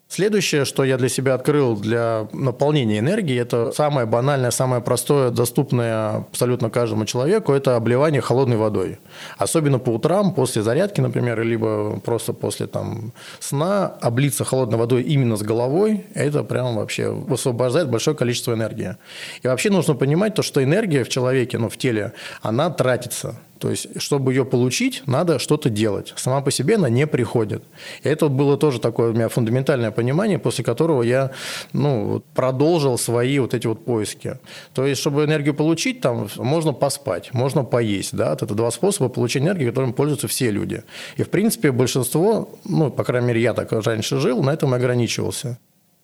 Следующее, 0.09 0.63
что 0.63 0.85
я 0.85 0.97
для 0.97 1.09
себя 1.09 1.33
открыл 1.33 1.75
для 1.75 2.29
наполнения 2.31 2.99
энергии, 2.99 3.37
это 3.37 3.73
самое 3.73 4.07
банальное, 4.07 4.51
самое 4.51 4.81
простое, 4.81 5.31
доступное 5.31 6.17
абсолютно 6.29 6.69
каждому 6.69 7.03
человеку, 7.05 7.51
это 7.51 7.75
обливание 7.75 8.21
холодной 8.21 8.55
водой. 8.55 8.99
Особенно 9.37 9.79
по 9.79 9.89
утрам, 9.89 10.33
после 10.33 10.61
зарядки, 10.61 11.01
например, 11.01 11.41
либо 11.41 11.99
просто 11.99 12.31
после 12.31 12.67
там, 12.67 13.11
сна, 13.39 13.87
облиться 13.99 14.45
холодной 14.45 14.77
водой 14.77 15.03
именно 15.03 15.35
с 15.35 15.41
головой, 15.41 16.05
это 16.13 16.43
прям 16.43 16.77
вообще 16.77 17.09
высвобождает 17.09 17.89
большое 17.89 18.15
количество 18.15 18.53
энергии. 18.53 18.95
И 19.43 19.47
вообще 19.47 19.69
нужно 19.69 19.93
понимать 19.93 20.35
то, 20.35 20.41
что 20.41 20.63
энергия 20.63 21.03
в 21.03 21.09
человеке, 21.09 21.57
ну, 21.57 21.67
в 21.67 21.75
теле, 21.75 22.13
она 22.41 22.69
тратится– 22.69 23.35
То 23.59 23.69
есть, 23.69 24.01
чтобы 24.01 24.33
ее 24.33 24.45
получить, 24.45 25.03
надо 25.05 25.39
что-то 25.39 25.69
делать. 25.69 26.13
Сама 26.15 26.41
по 26.41 26.51
себе 26.51 26.75
она 26.75 26.89
не 26.89 27.07
приходит. 27.07 27.63
И 28.03 28.09
это 28.09 28.27
было 28.27 28.57
тоже 28.57 28.79
такое 28.79 29.11
у 29.11 29.13
меня 29.13 29.29
фундаментальное 29.29 29.91
понимание, 29.91 30.39
после 30.39 30.63
которого 30.63 31.03
я 31.03 31.31
ну, 31.73 32.23
продолжил 32.35 32.97
свои 32.97 33.39
вот 33.39 33.53
эти 33.53 33.67
вот 33.67 33.85
поиски. 33.85 34.37
То 34.73 34.85
есть, 34.85 35.01
чтобы 35.01 35.25
энергию 35.25 35.53
получить, 35.53 36.01
там 36.01 36.27
можно 36.37 36.73
поспать, 36.73 37.33
можно 37.33 37.63
поесть. 37.63 38.15
Да? 38.15 38.33
Это 38.33 38.45
два 38.45 38.71
способа 38.71 39.09
получения 39.09 39.47
энергии, 39.47 39.69
которыми 39.69 39.91
пользуются 39.91 40.27
все 40.27 40.51
люди. 40.51 40.83
И, 41.17 41.23
в 41.23 41.29
принципе, 41.29 41.71
большинство, 41.71 42.49
ну, 42.65 42.91
по 42.91 43.03
крайней 43.03 43.27
мере, 43.27 43.41
я 43.41 43.53
так 43.53 43.71
раньше 43.71 44.19
жил, 44.19 44.43
на 44.43 44.51
этом 44.51 44.73
и 44.73 44.77
ограничивался. 44.77 45.57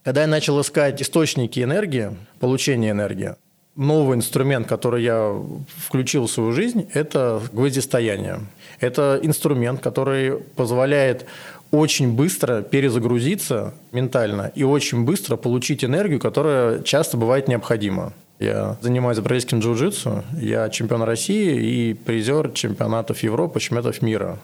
Когда 0.04 0.22
я 0.22 0.28
начал 0.28 0.60
искать 0.60 1.02
источники 1.02 1.62
энергии, 1.62 2.18
получения 2.40 2.92
энергии, 2.92 3.36
новый 3.76 4.18
инструмент, 4.18 4.68
который 4.68 5.04
я 5.04 5.36
включил 5.68 6.28
в 6.28 6.32
свою 6.32 6.52
жизнь, 6.52 6.90
это 6.94 7.42
гвоздистояние. 7.52 8.42
Это 8.80 9.20
инструмент, 9.22 9.82
который 9.82 10.38
позволяет 10.56 11.26
очень 11.72 12.14
быстро 12.14 12.62
перезагрузиться 12.62 13.74
ментально 13.92 14.52
и 14.54 14.64
очень 14.64 15.06
быстро 15.06 15.38
получить 15.38 15.84
энергию, 15.84 16.20
которая 16.20 16.84
часто 16.84 17.18
бывает 17.18 17.48
необходима. 17.48 18.14
Я 18.40 18.78
занимаюсь 18.82 19.20
бразильским 19.20 19.60
джиу-джитсу, 19.60 20.24
я 20.40 20.70
чемпион 20.70 21.04
России 21.04 21.56
и 21.56 21.94
призер 21.94 22.52
чемпионатов 22.52 23.24
Европы, 23.24 23.60
чемпионатов 23.60 24.02
мира. 24.02 24.38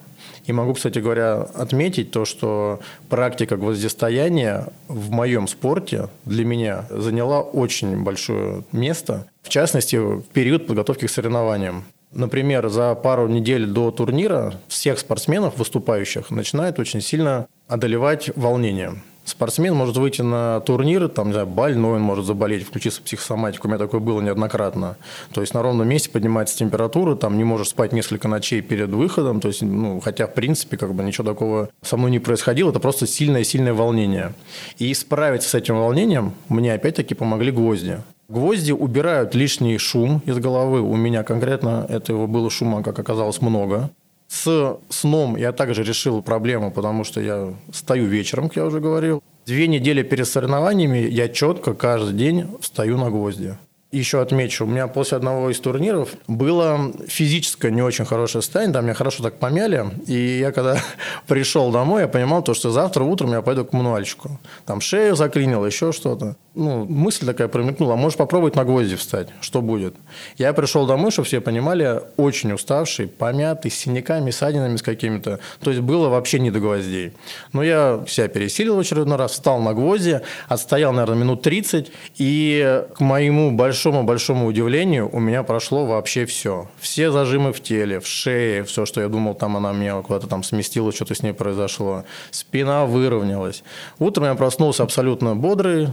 И 0.45 0.53
могу, 0.53 0.73
кстати 0.73 0.99
говоря, 0.99 1.41
отметить 1.53 2.11
то, 2.11 2.25
что 2.25 2.79
практика 3.09 3.57
гвоздистояния 3.57 4.67
в 4.87 5.11
моем 5.11 5.47
спорте 5.47 6.09
для 6.25 6.45
меня 6.45 6.85
заняла 6.89 7.41
очень 7.41 8.03
большое 8.03 8.63
место, 8.71 9.27
в 9.41 9.49
частности, 9.49 9.95
в 9.95 10.23
период 10.33 10.67
подготовки 10.67 11.07
к 11.07 11.09
соревнованиям. 11.09 11.83
Например, 12.11 12.69
за 12.69 12.95
пару 12.95 13.27
недель 13.27 13.67
до 13.67 13.91
турнира 13.91 14.55
всех 14.67 14.97
спортсменов, 14.97 15.57
выступающих, 15.57 16.31
начинает 16.31 16.79
очень 16.79 17.01
сильно 17.01 17.47
одолевать 17.67 18.31
волнение. 18.35 19.01
Спортсмен 19.29 19.75
может 19.75 19.95
выйти 19.97 20.23
на 20.23 20.59
турнир, 20.61 21.07
там, 21.07 21.27
не 21.27 21.33
знаю, 21.33 21.47
больной 21.47 21.97
он 21.97 22.01
может 22.01 22.25
заболеть, 22.25 22.65
включиться 22.65 22.99
в 22.99 23.03
психосоматику. 23.03 23.67
У 23.67 23.69
меня 23.69 23.77
такое 23.77 24.01
было 24.01 24.21
неоднократно. 24.21 24.97
То 25.33 25.41
есть 25.41 25.53
на 25.53 25.61
ровном 25.61 25.87
месте 25.87 26.09
поднимается 26.09 26.57
температура, 26.57 27.15
там 27.15 27.37
не 27.37 27.43
можешь 27.43 27.69
спать 27.69 27.93
несколько 27.93 28.27
ночей 28.27 28.61
перед 28.61 28.89
выходом. 28.89 29.39
То 29.39 29.49
есть, 29.49 29.61
ну, 29.61 29.99
хотя, 29.99 30.25
в 30.25 30.33
принципе, 30.33 30.77
как 30.77 30.95
бы 30.95 31.03
ничего 31.03 31.27
такого 31.27 31.69
со 31.83 31.95
мной 31.95 32.09
не 32.09 32.19
происходило, 32.19 32.71
это 32.71 32.79
просто 32.79 33.05
сильное-сильное 33.05 33.73
волнение. 33.73 34.33
И 34.79 34.91
справиться 34.95 35.49
с 35.49 35.53
этим 35.53 35.77
волнением 35.77 36.33
мне 36.47 36.73
опять-таки 36.73 37.13
помогли 37.13 37.51
гвозди. 37.51 37.99
Гвозди 38.29 38.71
убирают 38.71 39.33
лишний 39.33 39.77
шум 39.79 40.21
из 40.25 40.37
головы. 40.37 40.81
У 40.81 40.95
меня 40.95 41.23
конкретно 41.23 41.85
этого 41.89 42.27
было 42.27 42.49
шума, 42.49 42.83
как 42.83 42.99
оказалось, 42.99 43.41
много. 43.41 43.89
С 44.29 44.77
сном 44.89 45.35
я 45.35 45.51
также 45.51 45.83
решил 45.83 46.21
проблему, 46.21 46.71
потому 46.71 47.03
что 47.03 47.19
я 47.19 47.51
стою 47.73 48.05
вечером, 48.05 48.47
как 48.47 48.57
я 48.57 48.65
уже 48.65 48.79
говорил. 48.79 49.23
Две 49.47 49.67
недели 49.67 50.03
перед 50.03 50.27
соревнованиями 50.27 50.99
я 50.99 51.27
четко 51.27 51.73
каждый 51.73 52.13
день 52.13 52.47
встаю 52.61 52.97
на 52.97 53.09
гвозди. 53.09 53.57
Еще 53.91 54.21
отмечу, 54.21 54.65
у 54.65 54.67
меня 54.67 54.87
после 54.87 55.17
одного 55.17 55.49
из 55.49 55.59
турниров 55.59 56.09
было 56.27 56.93
физическое 57.07 57.71
не 57.71 57.81
очень 57.81 58.05
хорошее 58.05 58.43
состояние, 58.43 58.71
там 58.75 58.83
меня 58.83 58.93
хорошо 58.93 59.23
так 59.23 59.39
помяли, 59.39 59.83
и 60.05 60.37
я 60.37 60.51
когда 60.51 60.77
пришел 61.27 61.71
домой, 61.71 62.03
я 62.03 62.07
понимал 62.07 62.43
то, 62.43 62.53
что 62.53 62.69
завтра 62.69 63.03
утром 63.03 63.31
я 63.31 63.41
пойду 63.41 63.65
к 63.65 63.71
коммунальщику. 63.71 64.39
Там 64.67 64.79
шею 64.79 65.15
заклинило, 65.15 65.65
еще 65.65 65.91
что-то. 65.91 66.35
Ну, 66.59 66.85
мысль 66.85 67.25
такая 67.25 67.47
промелькнула, 67.47 67.93
а 67.93 67.97
можешь 67.97 68.17
попробовать 68.17 68.55
на 68.55 68.65
гвозди 68.65 68.95
встать, 68.95 69.29
что 69.41 69.61
будет? 69.61 69.95
Я 70.37 70.53
пришел 70.53 70.85
домой, 70.85 71.11
чтобы 71.11 71.25
все 71.25 71.41
понимали, 71.41 72.01
очень 72.17 72.51
уставший, 72.51 73.07
помятый, 73.07 73.71
с 73.71 73.75
синяками, 73.75 74.31
ссадинами 74.31 74.75
с 74.75 74.81
какими-то. 74.81 75.39
То 75.61 75.71
есть 75.71 75.81
было 75.81 76.09
вообще 76.09 76.39
не 76.39 76.51
до 76.51 76.59
гвоздей. 76.59 77.13
Но 77.53 77.63
я 77.63 78.03
себя 78.07 78.27
пересилил 78.27 78.75
в 78.75 78.79
очередной 78.79 79.17
раз, 79.17 79.31
встал 79.31 79.59
на 79.59 79.73
гвозди, 79.73 80.21
отстоял, 80.47 80.91
наверное, 80.93 81.23
минут 81.23 81.41
30, 81.41 81.91
и 82.17 82.83
к 82.93 82.99
моему 82.99 83.51
большому 83.51 83.79
большому-большому 83.79 84.47
удивлению 84.47 85.09
у 85.11 85.19
меня 85.19 85.43
прошло 85.43 85.85
вообще 85.85 86.25
все. 86.25 86.67
Все 86.79 87.11
зажимы 87.11 87.53
в 87.53 87.61
теле, 87.61 87.99
в 87.99 88.07
шее, 88.07 88.63
все, 88.63 88.85
что 88.85 89.01
я 89.01 89.07
думал, 89.07 89.35
там 89.35 89.55
она 89.57 89.71
меня 89.71 90.01
куда-то 90.01 90.27
там 90.27 90.43
сместила, 90.43 90.91
что-то 90.91 91.15
с 91.15 91.23
ней 91.23 91.33
произошло. 91.33 92.03
Спина 92.31 92.85
выровнялась. 92.85 93.63
Утром 93.99 94.25
я 94.25 94.35
проснулся 94.35 94.83
абсолютно 94.83 95.35
бодрый, 95.35 95.89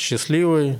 счастливый, 0.00 0.78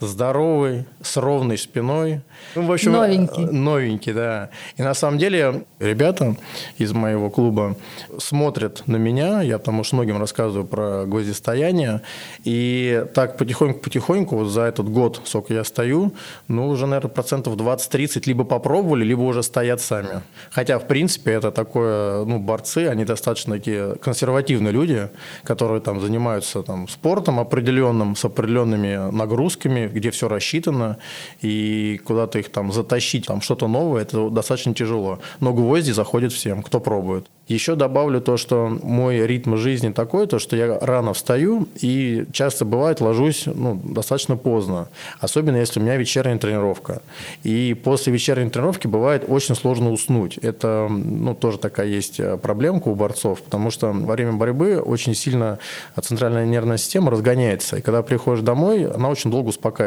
здоровый, 0.00 0.86
с 1.02 1.16
ровной 1.16 1.58
спиной. 1.58 2.20
Ну, 2.54 2.66
в 2.66 2.72
общем, 2.72 2.92
новенький. 2.92 3.44
Новенький, 3.44 4.12
да. 4.12 4.50
И 4.76 4.82
на 4.82 4.94
самом 4.94 5.18
деле 5.18 5.64
ребята 5.78 6.36
из 6.78 6.92
моего 6.92 7.30
клуба 7.30 7.76
смотрят 8.18 8.82
на 8.86 8.96
меня, 8.96 9.42
я 9.42 9.58
потому 9.58 9.84
что 9.84 9.96
многим 9.96 10.18
рассказываю 10.18 10.66
про 10.66 11.04
гвоздистояние, 11.06 12.00
и 12.44 13.04
так 13.14 13.36
потихоньку-потихоньку 13.36 14.36
вот 14.36 14.48
за 14.48 14.62
этот 14.62 14.88
год, 14.88 15.20
сколько 15.24 15.54
я 15.54 15.64
стою, 15.64 16.12
ну, 16.48 16.68
уже, 16.68 16.86
наверное, 16.86 17.10
процентов 17.10 17.56
20-30 17.56 18.22
либо 18.26 18.44
попробовали, 18.44 19.04
либо 19.04 19.22
уже 19.22 19.42
стоят 19.42 19.80
сами. 19.80 20.22
Хотя, 20.50 20.78
в 20.78 20.86
принципе, 20.86 21.32
это 21.32 21.50
такое, 21.50 22.24
ну, 22.24 22.38
борцы, 22.38 22.88
они 22.88 23.04
достаточно 23.04 23.54
такие 23.56 23.96
консервативные 23.96 24.72
люди, 24.72 25.08
которые 25.44 25.80
там 25.80 26.00
занимаются 26.00 26.62
там 26.62 26.88
спортом 26.88 27.38
определенным, 27.40 28.16
с 28.16 28.24
определенными 28.24 29.10
нагрузками, 29.10 29.89
где 29.92 30.10
все 30.10 30.28
рассчитано, 30.28 30.98
и 31.42 32.00
куда-то 32.04 32.38
их 32.38 32.50
там 32.50 32.72
затащить, 32.72 33.26
там 33.26 33.40
что-то 33.40 33.68
новое, 33.68 34.02
это 34.02 34.30
достаточно 34.30 34.74
тяжело. 34.74 35.18
Но 35.40 35.52
гвозди 35.52 35.92
заходят 35.92 36.32
всем, 36.32 36.62
кто 36.62 36.80
пробует. 36.80 37.26
Еще 37.50 37.74
добавлю 37.74 38.20
то, 38.20 38.36
что 38.36 38.68
мой 38.68 39.26
ритм 39.26 39.56
жизни 39.56 39.90
такой, 39.90 40.28
то, 40.28 40.38
что 40.38 40.54
я 40.54 40.78
рано 40.78 41.14
встаю 41.14 41.66
и 41.80 42.24
часто 42.32 42.64
бывает 42.64 43.00
ложусь 43.00 43.46
ну, 43.46 43.74
достаточно 43.74 44.36
поздно, 44.36 44.88
особенно 45.18 45.56
если 45.56 45.80
у 45.80 45.82
меня 45.82 45.96
вечерняя 45.96 46.38
тренировка. 46.38 47.02
И 47.42 47.74
после 47.74 48.12
вечерней 48.12 48.50
тренировки 48.50 48.86
бывает 48.86 49.24
очень 49.26 49.56
сложно 49.56 49.90
уснуть. 49.90 50.38
Это 50.38 50.86
ну, 50.88 51.34
тоже 51.34 51.58
такая 51.58 51.88
есть 51.88 52.20
э, 52.20 52.38
проблемка 52.38 52.86
у 52.86 52.94
борцов, 52.94 53.42
потому 53.42 53.72
что 53.72 53.88
во 53.88 54.12
время 54.12 54.34
борьбы 54.34 54.78
очень 54.78 55.16
сильно 55.16 55.58
центральная 56.00 56.46
нервная 56.46 56.76
система 56.76 57.10
разгоняется, 57.10 57.78
и 57.78 57.80
когда 57.80 58.04
приходишь 58.04 58.44
домой, 58.44 58.86
она 58.86 59.08
очень 59.08 59.32
долго 59.32 59.48
успокаивается. 59.48 59.79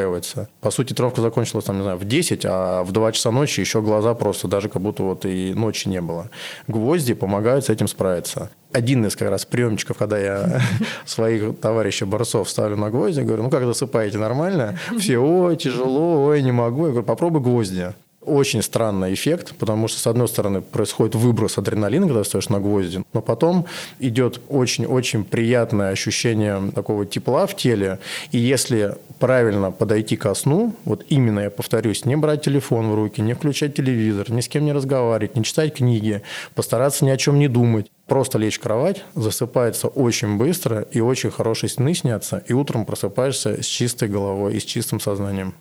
По 0.61 0.71
сути, 0.71 0.93
тренировка 0.93 1.21
закончилась 1.21 1.65
там, 1.65 1.77
не 1.77 1.83
знаю, 1.83 1.97
в 1.97 2.05
10, 2.05 2.45
а 2.45 2.83
в 2.83 2.91
2 2.91 3.11
часа 3.11 3.31
ночи 3.31 3.59
еще 3.59 3.81
глаза 3.81 4.13
просто 4.13 4.47
даже 4.47 4.69
как 4.69 4.81
будто 4.81 5.03
вот 5.03 5.25
и 5.25 5.53
ночи 5.53 5.87
не 5.87 6.01
было. 6.01 6.29
Гвозди 6.67 7.13
помогают 7.13 7.65
с 7.65 7.69
этим 7.69 7.87
справиться. 7.87 8.49
Один 8.71 9.05
из 9.05 9.15
как 9.15 9.29
раз 9.29 9.45
приемчиков, 9.45 9.97
когда 9.97 10.17
я 10.17 10.61
своих 11.05 11.59
товарищей 11.59 12.05
борцов 12.05 12.49
ставлю 12.49 12.75
на 12.75 12.89
гвозди, 12.89 13.21
говорю, 13.21 13.43
ну 13.43 13.49
как 13.49 13.63
засыпаете, 13.65 14.17
нормально? 14.17 14.79
Все, 14.97 15.17
ой, 15.17 15.55
тяжело, 15.57 16.25
ой, 16.25 16.41
не 16.41 16.51
могу. 16.51 16.85
Я 16.85 16.91
говорю, 16.91 17.05
попробуй 17.05 17.41
гвозди. 17.41 17.93
Очень 18.25 18.61
странный 18.61 19.13
эффект, 19.13 19.53
потому 19.59 19.87
что, 19.87 19.99
с 19.99 20.07
одной 20.07 20.27
стороны, 20.27 20.61
происходит 20.61 21.15
выброс 21.15 21.57
адреналина, 21.57 22.07
когда 22.07 22.23
стоишь 22.23 22.49
на 22.49 22.59
гвозди, 22.59 23.03
но 23.13 23.21
потом 23.21 23.65
идет 23.99 24.41
очень-очень 24.49 25.23
приятное 25.23 25.91
ощущение 25.91 26.71
такого 26.73 27.05
тепла 27.05 27.47
в 27.47 27.55
теле. 27.55 27.99
И 28.31 28.37
если 28.37 28.95
правильно 29.19 29.71
подойти 29.71 30.17
ко 30.17 30.33
сну, 30.33 30.73
вот 30.85 31.05
именно, 31.09 31.41
я 31.41 31.49
повторюсь, 31.49 32.05
не 32.05 32.15
брать 32.15 32.43
телефон 32.43 32.91
в 32.91 32.95
руки, 32.95 33.21
не 33.21 33.33
включать 33.33 33.75
телевизор, 33.75 34.31
ни 34.31 34.41
с 34.41 34.47
кем 34.47 34.65
не 34.65 34.73
разговаривать, 34.73 35.35
не 35.35 35.43
читать 35.43 35.75
книги, 35.75 36.21
постараться 36.55 37.05
ни 37.05 37.09
о 37.09 37.17
чем 37.17 37.39
не 37.39 37.47
думать, 37.47 37.91
просто 38.07 38.37
лечь 38.37 38.57
в 38.57 38.61
кровать, 38.61 39.03
засыпается 39.15 39.87
очень 39.87 40.37
быстро, 40.37 40.81
и 40.81 40.99
очень 40.99 41.31
хорошие 41.31 41.69
сны 41.69 41.93
снятся, 41.93 42.43
и 42.47 42.53
утром 42.53 42.85
просыпаешься 42.85 43.61
с 43.61 43.65
чистой 43.65 44.09
головой 44.09 44.55
и 44.55 44.59
с 44.59 44.65
чистым 44.65 44.99
сознанием. 44.99 45.53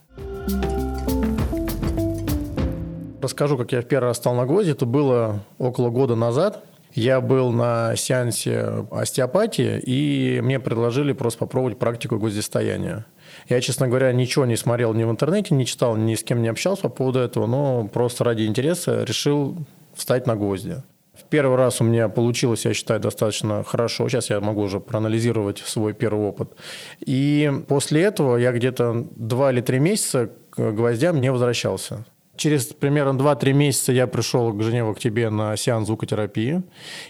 Расскажу, 3.22 3.56
как 3.56 3.70
я 3.70 3.82
в 3.82 3.84
первый 3.84 4.08
раз 4.08 4.16
стал 4.16 4.34
на 4.34 4.46
гвозди. 4.46 4.72
Это 4.72 4.84
было 4.84 5.44
около 5.58 5.90
года 5.90 6.16
назад. 6.16 6.64
Я 6.92 7.20
был 7.20 7.52
на 7.52 7.94
сеансе 7.94 8.84
остеопатии, 8.90 9.78
и 9.78 10.40
мне 10.42 10.58
предложили 10.58 11.12
просто 11.12 11.38
попробовать 11.38 11.78
практику 11.78 12.18
гвоздистояния. 12.18 13.06
Я, 13.48 13.60
честно 13.60 13.86
говоря, 13.86 14.12
ничего 14.12 14.44
не 14.44 14.56
смотрел 14.56 14.92
ни 14.92 15.04
в 15.04 15.10
интернете, 15.10 15.54
не 15.54 15.66
читал, 15.66 15.96
ни 15.96 16.16
с 16.16 16.24
кем 16.24 16.42
не 16.42 16.48
общался 16.48 16.82
по 16.82 16.88
поводу 16.88 17.20
этого, 17.20 17.46
но 17.46 17.86
просто 17.86 18.24
ради 18.24 18.42
интереса 18.42 19.04
решил 19.04 19.56
встать 19.94 20.26
на 20.26 20.34
гвозди. 20.34 20.82
В 21.14 21.22
первый 21.22 21.56
раз 21.56 21.80
у 21.80 21.84
меня 21.84 22.08
получилось, 22.08 22.64
я 22.64 22.74
считаю, 22.74 22.98
достаточно 22.98 23.62
хорошо. 23.62 24.08
Сейчас 24.08 24.30
я 24.30 24.40
могу 24.40 24.62
уже 24.62 24.80
проанализировать 24.80 25.58
свой 25.58 25.92
первый 25.92 26.26
опыт. 26.26 26.54
И 26.98 27.50
после 27.68 28.02
этого 28.02 28.36
я 28.36 28.50
где-то 28.50 29.06
два 29.14 29.52
или 29.52 29.60
три 29.60 29.78
месяца 29.78 30.30
к 30.50 30.72
гвоздям 30.72 31.20
не 31.20 31.30
возвращался. 31.30 32.04
Через 32.36 32.64
примерно 32.66 33.18
2-3 33.18 33.52
месяца 33.52 33.92
я 33.92 34.06
пришел 34.06 34.52
к 34.52 34.62
Женеву 34.62 34.94
к 34.94 35.00
тебе 35.00 35.28
на 35.30 35.56
сеанс 35.56 35.86
звукотерапии. 35.86 36.62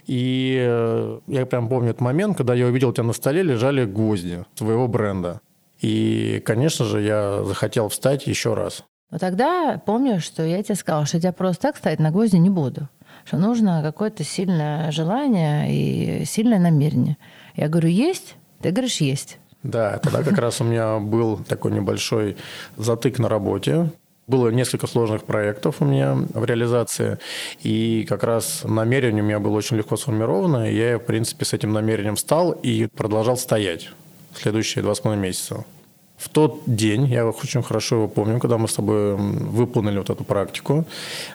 И 0.07 0.57
э, 0.61 1.21
я 1.29 1.47
прям 1.47 1.69
помню 1.69 1.91
этот 1.91 2.01
момент, 2.01 2.37
когда 2.37 2.55
я 2.55 2.67
увидел, 2.67 2.89
у 2.89 2.93
тебя 2.93 3.05
на 3.05 3.13
столе 3.13 3.43
лежали 3.43 3.85
гвозди 3.85 4.45
твоего 4.57 4.89
бренда. 4.89 5.41
И, 5.81 6.43
конечно 6.45 6.85
же, 6.85 7.03
я 7.03 7.45
захотел 7.45 7.89
встать 7.89 8.27
еще 8.27 8.55
раз. 8.55 8.85
Но 9.11 9.19
тогда 9.19 9.81
помню, 9.85 10.21
что 10.21 10.43
я 10.43 10.63
тебе 10.63 10.75
сказала, 10.75 11.07
что 11.07 11.19
я 11.19 11.33
просто 11.33 11.63
так 11.63 11.77
стоять 11.77 12.01
на 12.01 12.11
гвозди 12.11 12.37
не 12.37 12.51
буду. 12.51 12.89
Что 13.25 13.37
нужно 13.37 13.83
какое-то 13.83 14.25
сильное 14.25 14.91
желание 14.91 15.71
и 15.71 16.25
сильное 16.25 16.59
намерение. 16.59 17.17
Я 17.55 17.69
говорю, 17.69 17.89
есть? 17.89 18.37
Ты 18.61 18.71
говоришь, 18.71 19.01
есть. 19.01 19.39
Да, 19.63 19.99
тогда 19.99 20.23
как 20.23 20.39
раз 20.39 20.61
у 20.61 20.65
меня 20.65 20.99
был 20.99 21.37
такой 21.37 21.73
небольшой 21.73 22.37
затык 22.77 23.19
на 23.19 23.29
работе. 23.29 23.91
Было 24.27 24.51
несколько 24.51 24.87
сложных 24.87 25.25
проектов 25.25 25.77
у 25.81 25.85
меня 25.85 26.15
в 26.15 26.45
реализации, 26.45 27.19
и 27.63 28.07
как 28.09 28.23
раз 28.23 28.63
намерение 28.65 29.23
у 29.23 29.27
меня 29.27 29.41
было 29.41 29.57
очень 29.57 29.77
легко 29.77 29.97
сформировано, 29.97 30.71
и 30.71 30.77
я, 30.77 30.99
в 30.99 31.03
принципе, 31.03 31.45
с 31.45 31.53
этим 31.53 31.73
намерением 31.73 32.15
встал 32.15 32.53
и 32.53 32.87
продолжал 32.87 33.37
стоять 33.37 33.91
следующие 34.35 34.83
два 34.83 34.95
с 34.95 35.01
половиной 35.01 35.29
месяца. 35.29 35.65
В 36.17 36.29
тот 36.29 36.63
день, 36.67 37.07
я 37.07 37.27
очень 37.27 37.63
хорошо 37.63 37.97
его 37.97 38.09
помню, 38.09 38.39
когда 38.39 38.57
мы 38.57 38.69
с 38.69 38.75
тобой 38.75 39.17
выполнили 39.17 39.99
вот 39.99 40.09
эту 40.09 40.23
практику, 40.23 40.87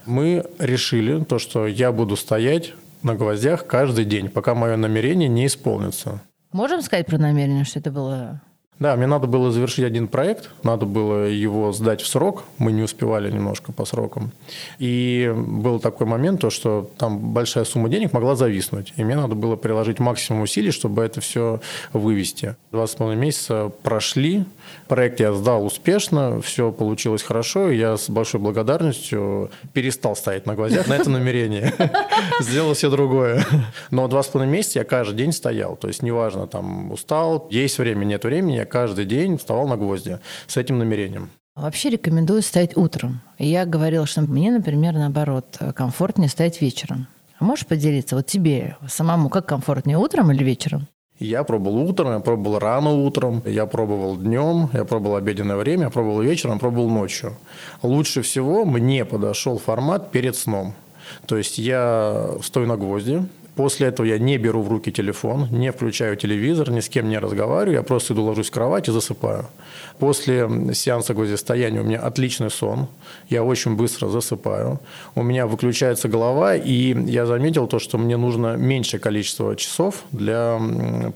мы 0.05 0.45
решили 0.57 1.23
то, 1.25 1.39
что 1.39 1.67
я 1.67 1.91
буду 1.91 2.15
стоять 2.15 2.73
на 3.03 3.15
гвоздях 3.15 3.67
каждый 3.67 4.05
день, 4.05 4.29
пока 4.29 4.55
мое 4.55 4.77
намерение 4.77 5.27
не 5.27 5.45
исполнится. 5.45 6.21
Можем 6.53 6.81
сказать 6.81 7.05
про 7.05 7.17
намерение, 7.17 7.65
что 7.65 7.79
это 7.79 7.91
было 7.91 8.41
да, 8.79 8.95
мне 8.95 9.07
надо 9.07 9.25
было 9.25 9.51
завершить 9.51 9.85
один 9.85 10.07
проект, 10.07 10.51
надо 10.63 10.85
было 10.85 11.25
его 11.25 11.71
сдать 11.71 12.01
в 12.01 12.07
срок, 12.07 12.43
мы 12.59 12.71
не 12.71 12.83
успевали 12.83 13.31
немножко 13.31 13.71
по 13.71 13.85
срокам. 13.85 14.31
И 14.77 15.33
был 15.35 15.79
такой 15.79 16.05
момент, 16.05 16.41
то, 16.41 16.51
что 16.51 16.89
там 16.97 17.17
большая 17.33 17.65
сумма 17.65 17.89
денег 17.89 18.13
могла 18.13 18.35
зависнуть, 18.35 18.93
и 18.95 19.03
мне 19.03 19.15
надо 19.15 19.33
было 19.33 19.55
приложить 19.55 19.99
максимум 19.99 20.43
усилий, 20.43 20.69
чтобы 20.69 21.01
это 21.03 21.21
все 21.21 21.59
вывести. 21.91 22.55
Два 22.71 22.85
с 22.85 22.93
половиной 22.93 23.21
месяца 23.21 23.71
прошли, 23.81 24.45
проект 24.87 25.19
я 25.19 25.33
сдал 25.33 25.65
успешно, 25.65 26.39
все 26.41 26.71
получилось 26.71 27.23
хорошо, 27.23 27.71
и 27.71 27.77
я 27.77 27.97
с 27.97 28.11
большой 28.11 28.39
благодарностью 28.39 29.49
перестал 29.73 30.15
стоять 30.15 30.45
на 30.45 30.53
гвоздях 30.53 30.87
на 30.87 30.93
это 30.93 31.09
намерение, 31.09 31.73
сделал 32.41 32.75
все 32.75 32.91
другое. 32.91 33.43
Но 33.89 34.07
два 34.07 34.21
с 34.21 34.27
половиной 34.27 34.57
месяца 34.57 34.79
я 34.79 34.85
каждый 34.85 35.15
день 35.15 35.31
стоял, 35.31 35.75
то 35.75 35.87
есть 35.87 36.03
неважно, 36.03 36.45
там 36.45 36.91
устал, 36.91 37.47
есть 37.49 37.79
время, 37.79 38.05
нет 38.05 38.23
времени, 38.23 38.66
каждый 38.67 39.05
день 39.05 39.37
вставал 39.37 39.67
на 39.67 39.77
гвозди 39.77 40.19
с 40.45 40.57
этим 40.57 40.77
намерением. 40.77 41.31
Вообще 41.55 41.89
рекомендую 41.89 42.43
стоять 42.43 42.77
утром. 42.77 43.21
Я 43.39 43.65
говорила, 43.65 44.05
что 44.05 44.21
мне, 44.21 44.51
например, 44.51 44.93
наоборот, 44.93 45.57
комфортнее 45.75 46.29
стоять 46.29 46.61
вечером. 46.61 47.07
А 47.39 47.43
можешь 47.43 47.65
поделиться, 47.65 48.15
вот 48.15 48.27
тебе 48.27 48.77
самому, 48.87 49.29
как 49.29 49.47
комфортнее, 49.47 49.97
утром 49.97 50.31
или 50.31 50.43
вечером? 50.43 50.87
Я 51.19 51.43
пробовал 51.43 51.89
утром, 51.89 52.11
я 52.11 52.19
пробовал 52.19 52.59
рано 52.59 52.91
утром, 52.91 53.41
я 53.43 53.65
пробовал 53.65 54.17
днем, 54.17 54.69
я 54.71 54.85
пробовал 54.85 55.15
обеденное 55.15 55.55
время, 55.55 55.85
я 55.85 55.89
пробовал 55.89 56.21
вечером, 56.21 56.53
я 56.53 56.59
пробовал 56.59 56.89
ночью. 56.89 57.35
Лучше 57.81 58.21
всего 58.21 58.65
мне 58.65 59.03
подошел 59.03 59.57
формат 59.57 60.11
перед 60.11 60.35
сном. 60.35 60.75
То 61.25 61.37
есть 61.37 61.57
я 61.57 62.35
стою 62.43 62.67
на 62.67 62.77
гвозди, 62.77 63.25
После 63.57 63.87
этого 63.87 64.05
я 64.05 64.19
не 64.19 64.37
беру 64.37 64.61
в 64.61 64.69
руки 64.69 64.91
телефон, 64.91 65.47
не 65.49 65.71
включаю 65.71 66.15
телевизор, 66.15 66.69
ни 66.69 66.79
с 66.79 66.89
кем 66.89 67.09
не 67.09 67.17
разговариваю, 67.17 67.77
я 67.77 67.83
просто 67.83 68.13
иду 68.13 68.23
ложусь 68.23 68.49
в 68.49 68.51
кровать 68.51 68.87
и 68.87 68.91
засыпаю. 68.91 69.47
После 69.97 70.47
сеанса 70.75 71.15
гвоздистояния 71.15 71.81
у 71.81 71.83
меня 71.83 71.99
отличный 71.99 72.51
сон, 72.51 72.87
я 73.29 73.43
очень 73.43 73.75
быстро 73.75 74.09
засыпаю, 74.09 74.79
у 75.15 75.23
меня 75.23 75.47
выключается 75.47 76.07
голова, 76.07 76.55
и 76.55 76.95
я 77.09 77.25
заметил 77.25 77.65
то, 77.65 77.79
что 77.79 77.97
мне 77.97 78.15
нужно 78.15 78.55
меньшее 78.57 78.99
количество 78.99 79.55
часов 79.55 80.03
для 80.11 80.61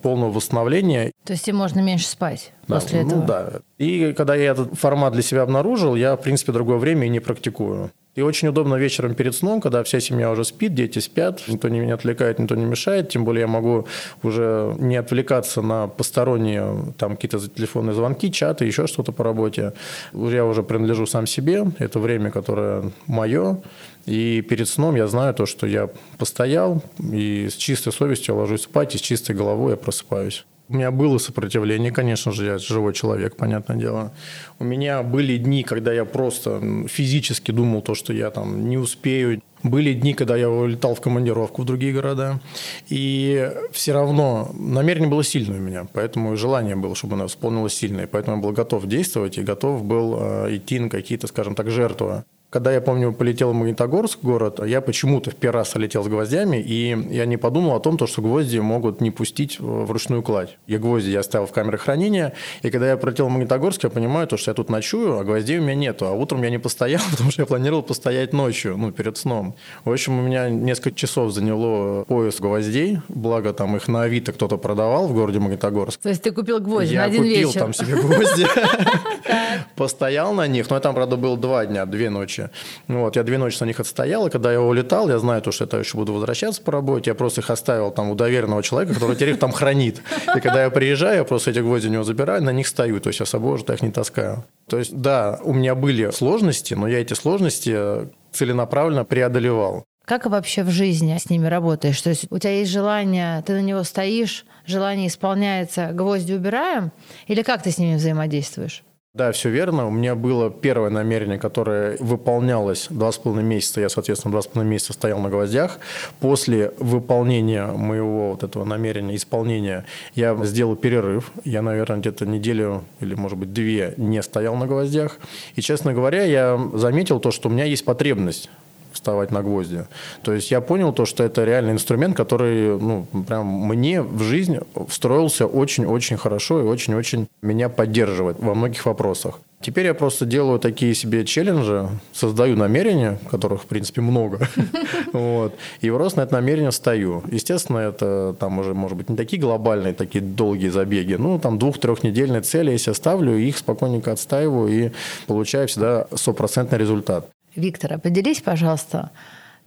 полного 0.01 0.31
восстановления. 0.31 1.11
То 1.23 1.33
есть 1.33 1.45
тебе 1.45 1.57
можно 1.57 1.79
меньше 1.81 2.07
спать 2.07 2.53
да, 2.67 2.79
после 2.79 3.03
ну, 3.03 3.07
этого? 3.07 3.25
Да. 3.27 3.51
И 3.77 4.13
когда 4.13 4.33
я 4.33 4.51
этот 4.53 4.73
формат 4.79 5.13
для 5.13 5.21
себя 5.21 5.43
обнаружил, 5.43 5.93
я, 5.93 6.15
в 6.15 6.21
принципе, 6.21 6.51
другое 6.51 6.77
время 6.77 7.05
и 7.05 7.09
не 7.09 7.19
практикую. 7.19 7.91
И 8.13 8.21
очень 8.21 8.49
удобно 8.49 8.75
вечером 8.75 9.15
перед 9.15 9.33
сном, 9.33 9.61
когда 9.61 9.83
вся 9.83 10.01
семья 10.01 10.31
уже 10.31 10.43
спит, 10.43 10.73
дети 10.73 10.99
спят, 10.99 11.41
никто 11.47 11.69
не 11.69 11.79
меня 11.79 11.93
отвлекает, 11.93 12.39
никто 12.39 12.55
не 12.55 12.65
мешает. 12.65 13.07
Тем 13.07 13.23
более 13.23 13.41
я 13.41 13.47
могу 13.47 13.87
уже 14.21 14.75
не 14.79 14.97
отвлекаться 14.97 15.61
на 15.61 15.87
посторонние 15.87 16.93
там 16.97 17.15
какие-то 17.15 17.39
телефонные 17.47 17.93
звонки, 17.93 18.29
чаты, 18.29 18.65
еще 18.65 18.85
что-то 18.87 19.13
по 19.13 19.23
работе. 19.23 19.71
Я 20.13 20.45
уже 20.45 20.61
принадлежу 20.61 21.05
сам 21.05 21.25
себе. 21.25 21.65
Это 21.79 21.99
время, 21.99 22.31
которое 22.31 22.91
мое. 23.07 23.61
И 24.05 24.41
перед 24.41 24.67
сном 24.67 24.95
я 24.95 25.07
знаю 25.07 25.33
то, 25.33 25.45
что 25.45 25.65
я 25.65 25.89
постоял, 26.17 26.83
и 26.99 27.47
с 27.49 27.55
чистой 27.55 27.93
совестью 27.93 28.35
ложусь 28.35 28.63
спать, 28.63 28.93
и 28.93 28.97
с 28.97 29.01
чистой 29.01 29.35
головой 29.35 29.71
я 29.71 29.77
просыпаюсь. 29.77 30.45
У 30.71 30.75
меня 30.75 30.89
было 30.89 31.17
сопротивление, 31.17 31.91
конечно 31.91 32.31
же, 32.31 32.45
я 32.45 32.57
живой 32.57 32.93
человек, 32.93 33.35
понятное 33.35 33.75
дело. 33.75 34.13
У 34.57 34.63
меня 34.63 35.03
были 35.03 35.35
дни, 35.35 35.63
когда 35.63 35.91
я 35.91 36.05
просто 36.05 36.61
физически 36.87 37.51
думал 37.51 37.81
то, 37.81 37.93
что 37.93 38.13
я 38.13 38.31
там 38.31 38.69
не 38.69 38.77
успею. 38.77 39.41
Были 39.63 39.91
дни, 39.91 40.13
когда 40.13 40.37
я 40.37 40.49
улетал 40.49 40.95
в 40.95 41.01
командировку 41.01 41.63
в 41.63 41.65
другие 41.65 41.91
города. 41.91 42.39
И 42.87 43.51
все 43.73 43.91
равно 43.91 44.49
намерение 44.57 45.09
было 45.09 45.25
сильное 45.25 45.59
у 45.59 45.61
меня, 45.61 45.87
поэтому 45.91 46.37
желание 46.37 46.77
было, 46.77 46.95
чтобы 46.95 47.15
оно 47.15 47.25
исполнилось 47.25 47.73
сильное. 47.73 48.07
Поэтому 48.07 48.37
я 48.37 48.41
был 48.41 48.51
готов 48.51 48.87
действовать 48.87 49.37
и 49.37 49.43
готов 49.43 49.83
был 49.83 50.17
э, 50.21 50.55
идти 50.55 50.79
на 50.79 50.89
какие-то, 50.89 51.27
скажем 51.27 51.53
так, 51.53 51.69
жертвы. 51.69 52.23
Когда 52.51 52.73
я 52.73 52.81
помню, 52.81 53.13
полетел 53.13 53.51
в 53.51 53.53
Магнитогорск, 53.53 54.19
город, 54.21 54.59
я 54.65 54.81
почему-то 54.81 55.31
в 55.31 55.35
первый 55.35 55.59
раз 55.59 55.73
летел 55.75 56.03
с 56.03 56.09
гвоздями, 56.09 56.57
и 56.57 56.89
я 57.09 57.25
не 57.25 57.37
подумал 57.37 57.77
о 57.77 57.79
том, 57.79 57.97
что 58.05 58.21
гвозди 58.21 58.57
могут 58.57 58.99
не 58.99 59.09
пустить 59.09 59.57
в 59.57 59.89
ручную 59.89 60.21
кладь. 60.21 60.57
Я 60.67 60.77
гвозди 60.77 61.11
я 61.11 61.21
оставил 61.21 61.47
в 61.47 61.53
камере 61.53 61.77
хранения, 61.77 62.33
и 62.61 62.69
когда 62.69 62.89
я 62.89 62.97
пролетел 62.97 63.27
в 63.27 63.29
Магнитогорск, 63.29 63.83
я 63.85 63.89
понимаю, 63.89 64.27
то, 64.27 64.35
что 64.35 64.51
я 64.51 64.55
тут 64.55 64.69
ночую, 64.69 65.17
а 65.17 65.23
гвоздей 65.23 65.59
у 65.59 65.61
меня 65.61 65.75
нету. 65.75 66.07
А 66.07 66.11
утром 66.11 66.43
я 66.43 66.49
не 66.49 66.57
постоял, 66.57 66.99
потому 67.11 67.31
что 67.31 67.43
я 67.43 67.45
планировал 67.45 67.83
постоять 67.83 68.33
ночью, 68.33 68.75
ну, 68.77 68.91
перед 68.91 69.15
сном. 69.15 69.55
В 69.85 69.91
общем, 69.91 70.19
у 70.19 70.21
меня 70.21 70.49
несколько 70.49 70.91
часов 70.91 71.31
заняло 71.31 72.03
поиск 72.03 72.41
гвоздей, 72.41 72.99
благо 73.07 73.53
там 73.53 73.77
их 73.77 73.87
на 73.87 74.01
Авито 74.01 74.33
кто-то 74.33 74.57
продавал 74.57 75.07
в 75.07 75.13
городе 75.13 75.39
Магнитогорск. 75.39 76.01
То 76.01 76.09
есть 76.09 76.21
ты 76.21 76.31
купил 76.31 76.59
гвозди 76.59 76.95
я 76.95 76.99
на 76.99 77.05
один 77.05 77.23
вечер? 77.23 77.39
Я 77.39 77.45
купил 77.47 77.61
там 77.61 77.73
себе 77.73 77.95
гвозди, 77.95 78.45
постоял 79.77 80.33
на 80.33 80.47
них, 80.47 80.69
но 80.69 80.81
там, 80.81 80.93
правда, 80.93 81.15
было 81.15 81.37
два 81.37 81.65
дня, 81.65 81.85
две 81.85 82.09
ночи 82.09 82.40
ночи. 82.41 82.53
Вот, 82.87 83.15
я 83.15 83.23
две 83.23 83.37
ночи 83.37 83.57
на 83.59 83.65
них 83.65 83.79
отстоял, 83.79 84.27
и 84.27 84.29
когда 84.29 84.51
я 84.51 84.61
улетал, 84.61 85.09
я 85.09 85.19
знаю, 85.19 85.41
то, 85.41 85.51
что 85.51 85.67
я 85.71 85.79
еще 85.79 85.97
буду 85.97 86.13
возвращаться 86.13 86.61
по 86.61 86.71
работе, 86.71 87.11
я 87.11 87.15
просто 87.15 87.41
их 87.41 87.49
оставил 87.49 87.91
там 87.91 88.09
у 88.09 88.15
доверенного 88.15 88.63
человека, 88.63 88.93
который 88.93 89.15
теперь 89.15 89.29
их 89.29 89.39
там 89.39 89.51
хранит. 89.51 90.01
И 90.35 90.39
когда 90.39 90.63
я 90.63 90.69
приезжаю, 90.69 91.17
я 91.17 91.23
просто 91.23 91.51
эти 91.51 91.59
гвозди 91.59 91.87
у 91.87 91.91
него 91.91 92.03
забираю, 92.03 92.43
на 92.43 92.51
них 92.51 92.67
стою, 92.67 92.99
то 92.99 93.09
есть 93.09 93.19
я 93.19 93.25
с 93.25 93.29
собой 93.29 93.53
уже 93.53 93.63
их 93.63 93.81
не 93.81 93.91
таскаю. 93.91 94.43
То 94.67 94.77
есть, 94.77 94.95
да, 94.95 95.39
у 95.43 95.53
меня 95.53 95.75
были 95.75 96.11
сложности, 96.11 96.73
но 96.73 96.87
я 96.87 96.99
эти 96.99 97.13
сложности 97.13 98.09
целенаправленно 98.31 99.05
преодолевал. 99.05 99.85
Как 100.05 100.25
вообще 100.25 100.63
в 100.63 100.69
жизни 100.69 101.17
с 101.17 101.29
ними 101.29 101.47
работаешь? 101.47 102.01
То 102.01 102.09
есть 102.09 102.25
у 102.29 102.37
тебя 102.37 102.59
есть 102.59 102.71
желание, 102.71 103.41
ты 103.43 103.53
на 103.53 103.61
него 103.61 103.83
стоишь, 103.83 104.45
желание 104.65 105.07
исполняется, 105.07 105.91
гвозди 105.93 106.33
убираем? 106.33 106.91
Или 107.27 107.43
как 107.43 107.63
ты 107.63 107.71
с 107.71 107.77
ними 107.77 107.95
взаимодействуешь? 107.95 108.83
Да, 109.13 109.33
все 109.33 109.49
верно. 109.49 109.87
У 109.87 109.91
меня 109.91 110.15
было 110.15 110.49
первое 110.49 110.89
намерение, 110.89 111.37
которое 111.37 111.97
выполнялось 111.99 112.87
два 112.89 113.11
с 113.11 113.17
половиной 113.17 113.45
месяца. 113.45 113.81
Я, 113.81 113.89
соответственно, 113.89 114.31
два 114.31 114.41
с 114.41 114.47
половиной 114.47 114.71
месяца 114.71 114.93
стоял 114.93 115.19
на 115.19 115.29
гвоздях. 115.29 115.79
После 116.21 116.71
выполнения 116.79 117.65
моего 117.65 118.31
вот 118.31 118.43
этого 118.43 118.63
намерения, 118.63 119.17
исполнения, 119.17 119.85
я 120.15 120.33
сделал 120.45 120.77
перерыв. 120.77 121.29
Я, 121.43 121.61
наверное, 121.61 121.97
где-то 121.97 122.25
неделю 122.25 122.85
или, 123.01 123.13
может 123.13 123.37
быть, 123.37 123.51
две 123.51 123.95
не 123.97 124.23
стоял 124.23 124.55
на 124.55 124.65
гвоздях. 124.65 125.17
И, 125.57 125.61
честно 125.61 125.91
говоря, 125.91 126.23
я 126.23 126.57
заметил 126.73 127.19
то, 127.19 127.31
что 127.31 127.49
у 127.49 127.51
меня 127.51 127.65
есть 127.65 127.83
потребность 127.83 128.49
вставать 128.91 129.31
на 129.31 129.41
гвозди. 129.41 129.85
То 130.23 130.33
есть 130.33 130.51
я 130.51 130.61
понял 130.61 130.93
то, 130.93 131.05
что 131.05 131.23
это 131.23 131.43
реальный 131.43 131.73
инструмент, 131.73 132.15
который 132.15 132.79
ну, 132.79 133.05
прям 133.27 133.45
мне 133.47 134.01
в 134.01 134.21
жизнь 134.21 134.59
встроился 134.87 135.45
очень-очень 135.45 136.17
хорошо 136.17 136.59
и 136.61 136.63
очень-очень 136.63 137.27
меня 137.41 137.69
поддерживает 137.69 138.37
во 138.39 138.55
многих 138.55 138.85
вопросах. 138.85 139.39
Теперь 139.61 139.85
я 139.85 139.93
просто 139.93 140.25
делаю 140.25 140.59
такие 140.59 140.95
себе 140.95 141.23
челленджи, 141.23 141.87
создаю 142.13 142.55
намерения, 142.55 143.19
которых, 143.29 143.61
в 143.61 143.65
принципе, 143.67 144.01
много. 144.01 144.47
вот, 145.13 145.53
и 145.81 145.89
просто 145.91 146.19
на 146.19 146.23
это 146.23 146.33
намерение 146.33 146.71
стою. 146.71 147.23
Естественно, 147.31 147.77
это 147.77 148.35
там 148.39 148.57
уже, 148.57 148.73
может 148.73 148.97
быть, 148.97 149.09
не 149.09 149.15
такие 149.15 149.39
глобальные, 149.39 149.93
такие 149.93 150.23
долгие 150.23 150.69
забеги. 150.69 151.13
Ну, 151.13 151.37
там 151.37 151.59
двух-трехнедельные 151.59 152.41
цели, 152.41 152.75
я 152.75 152.93
ставлю, 152.95 153.37
их 153.37 153.57
спокойненько 153.57 154.11
отстаиваю 154.11 154.67
и 154.67 154.91
получаю 155.27 155.67
всегда 155.67 156.07
стопроцентный 156.15 156.79
результат. 156.79 157.29
Виктора, 157.55 157.97
поделись, 157.97 158.41
пожалуйста, 158.41 159.11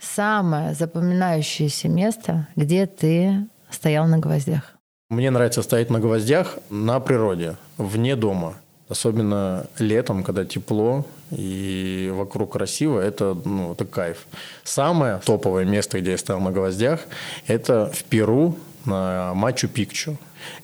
самое 0.00 0.74
запоминающееся 0.74 1.88
место, 1.88 2.48
где 2.56 2.86
ты 2.86 3.46
стоял 3.70 4.06
на 4.06 4.18
гвоздях. 4.18 4.74
Мне 5.10 5.30
нравится 5.30 5.62
стоять 5.62 5.90
на 5.90 6.00
гвоздях 6.00 6.58
на 6.70 6.98
природе, 7.00 7.56
вне 7.76 8.16
дома. 8.16 8.54
Особенно 8.88 9.66
летом, 9.78 10.22
когда 10.24 10.44
тепло 10.44 11.06
и 11.30 12.10
вокруг 12.14 12.52
красиво, 12.52 13.00
это, 13.00 13.36
ну, 13.44 13.72
это 13.72 13.86
кайф. 13.86 14.26
Самое 14.62 15.20
топовое 15.24 15.64
место, 15.64 16.00
где 16.00 16.12
я 16.12 16.18
стоял 16.18 16.40
на 16.40 16.50
гвоздях, 16.50 17.00
это 17.46 17.90
в 17.94 18.04
Перу 18.04 18.56
на 18.84 19.32
Мачу-Пикчу. 19.34 20.16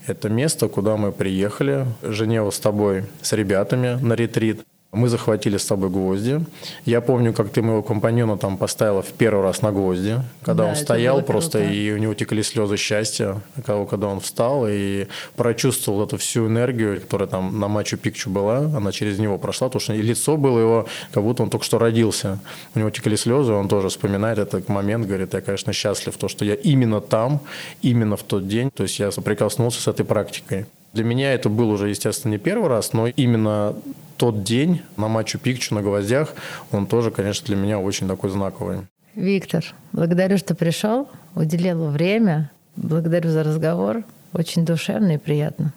Это 0.07 0.29
место, 0.29 0.69
куда 0.69 0.97
мы 0.97 1.13
приехали, 1.13 1.87
Женева 2.03 2.51
с 2.51 2.59
тобой, 2.59 3.05
с 3.23 3.33
ребятами 3.33 3.99
на 4.03 4.13
ретрит. 4.13 4.67
Мы 4.93 5.09
захватили 5.09 5.57
с 5.57 5.63
собой 5.63 5.89
гвозди. 5.89 6.45
Я 6.85 7.01
помню, 7.01 7.33
как 7.33 7.51
ты 7.51 7.63
моего 7.63 7.81
компаньона 7.81 8.37
там 8.37 8.57
поставила 8.57 9.03
в 9.03 9.13
первый 9.13 9.43
раз 9.43 9.63
на 9.63 9.71
гвозди, 9.71 10.17
когда 10.43 10.65
да, 10.65 10.71
он 10.71 10.77
стоял 10.77 11.23
просто, 11.23 11.59
круто. 11.59 11.73
и 11.73 11.93
у 11.93 11.99
него 11.99 12.13
текли 12.15 12.43
слезы 12.43 12.77
счастья, 12.77 13.41
когда, 13.65 14.09
он 14.09 14.19
встал 14.19 14.67
и 14.69 15.07
прочувствовал 15.37 16.05
эту 16.05 16.17
всю 16.17 16.49
энергию, 16.49 17.01
которая 17.01 17.29
там 17.29 17.61
на 17.61 17.69
матчу 17.69 17.97
Пикчу 17.97 18.31
была, 18.31 18.59
она 18.59 18.91
через 18.91 19.21
него 19.21 19.39
прошла, 19.39 19.69
потому 19.69 19.81
что 19.81 19.95
и 19.95 20.03
лицо 20.03 20.37
было 20.37 20.59
его, 20.59 20.87
как 21.13 21.23
будто 21.23 21.45
он 21.45 21.51
только 21.51 21.65
что 21.65 21.79
родился. 21.79 22.41
У 22.75 22.81
него 22.81 22.91
текли 22.91 23.17
слезы, 23.17 23.53
он 23.53 23.69
тоже 23.69 23.91
вспоминает 23.91 24.39
этот 24.39 24.69
момент, 24.69 25.07
говорит, 25.07 25.35
я, 25.35 25.41
конечно, 25.41 25.73
счастлив, 25.73 26.17
то, 26.17 26.27
что 26.27 26.45
я 26.45 26.55
именно 26.55 27.01
там, 27.01 27.41
именно 27.81 28.17
в 28.17 28.25
тот 28.25 28.49
день, 28.49 28.73
то 28.73 28.83
есть 28.83 28.99
я 28.99 29.13
соприкоснулся 29.13 29.81
с 29.81 29.87
этой 29.87 30.05
практикой. 30.05 30.67
Для 30.93 31.05
меня 31.05 31.33
это 31.33 31.49
был 31.49 31.71
уже, 31.71 31.89
естественно, 31.89 32.33
не 32.33 32.39
первый 32.39 32.69
раз, 32.69 32.93
но 32.93 33.07
именно 33.07 33.75
тот 34.17 34.43
день 34.43 34.83
на 34.97 35.09
матчу 35.09 35.39
Пикчу 35.39 35.75
на 35.75 35.83
гвоздях, 35.83 36.35
он 36.73 36.87
тоже, 36.87 37.11
конечно, 37.11 37.47
для 37.47 37.57
меня 37.57 37.79
очень 37.79 38.09
такой 38.09 38.31
знаковый. 38.31 38.81
Виктор, 39.15 39.65
благодарю, 39.93 40.37
что 40.37 40.55
пришел, 40.55 41.09
уделил 41.35 41.89
время. 41.89 42.51
Благодарю 42.77 43.31
за 43.31 43.43
разговор. 43.43 44.05
Очень 44.33 44.65
душевно 44.65 45.15
и 45.15 45.19
приятно. 45.19 45.73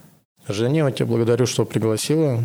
Женя, 0.48 0.86
я 0.86 0.92
тебя 0.92 1.06
благодарю, 1.06 1.46
что 1.46 1.66
пригласила. 1.66 2.40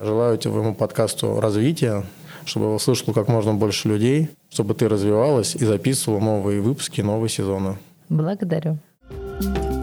Желаю 0.00 0.36
твоему 0.38 0.74
подкасту 0.74 1.40
развития, 1.40 2.04
чтобы 2.44 2.66
его 2.66 2.78
слышало 2.78 3.14
как 3.14 3.28
можно 3.28 3.54
больше 3.54 3.88
людей, 3.88 4.30
чтобы 4.50 4.74
ты 4.74 4.88
развивалась 4.88 5.54
и 5.54 5.64
записывала 5.64 6.20
новые 6.20 6.60
выпуски, 6.60 7.00
новые 7.00 7.30
сезоны. 7.30 7.78
Благодарю. 8.08 8.78
В 9.08 9.73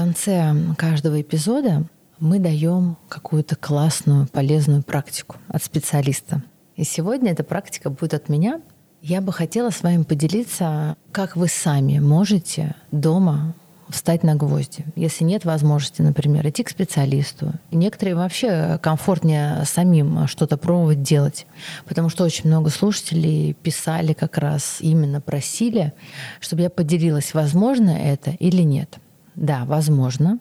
конце 0.00 0.54
каждого 0.78 1.20
эпизода 1.20 1.84
мы 2.20 2.38
даем 2.38 2.96
какую-то 3.10 3.54
классную, 3.54 4.26
полезную 4.28 4.82
практику 4.82 5.36
от 5.48 5.62
специалиста. 5.62 6.42
И 6.74 6.84
сегодня 6.84 7.32
эта 7.32 7.44
практика 7.44 7.90
будет 7.90 8.14
от 8.14 8.30
меня. 8.30 8.62
Я 9.02 9.20
бы 9.20 9.30
хотела 9.30 9.68
с 9.68 9.82
вами 9.82 10.04
поделиться, 10.04 10.96
как 11.12 11.36
вы 11.36 11.48
сами 11.48 11.98
можете 11.98 12.76
дома 12.92 13.54
встать 13.90 14.22
на 14.22 14.36
гвозди. 14.36 14.86
Если 14.96 15.24
нет 15.24 15.44
возможности, 15.44 16.00
например, 16.00 16.48
идти 16.48 16.62
к 16.62 16.70
специалисту. 16.70 17.52
Некоторые 17.70 18.14
вообще 18.14 18.78
комфортнее 18.82 19.66
самим 19.66 20.26
что-то 20.28 20.56
пробовать 20.56 21.02
делать. 21.02 21.46
Потому 21.84 22.08
что 22.08 22.24
очень 22.24 22.48
много 22.48 22.70
слушателей 22.70 23.52
писали 23.52 24.14
как 24.14 24.38
раз, 24.38 24.78
именно 24.80 25.20
просили, 25.20 25.92
чтобы 26.40 26.62
я 26.62 26.70
поделилась, 26.70 27.34
возможно 27.34 27.90
это 27.90 28.30
или 28.30 28.62
нет. 28.62 28.98
Да, 29.40 29.64
возможно. 29.64 30.38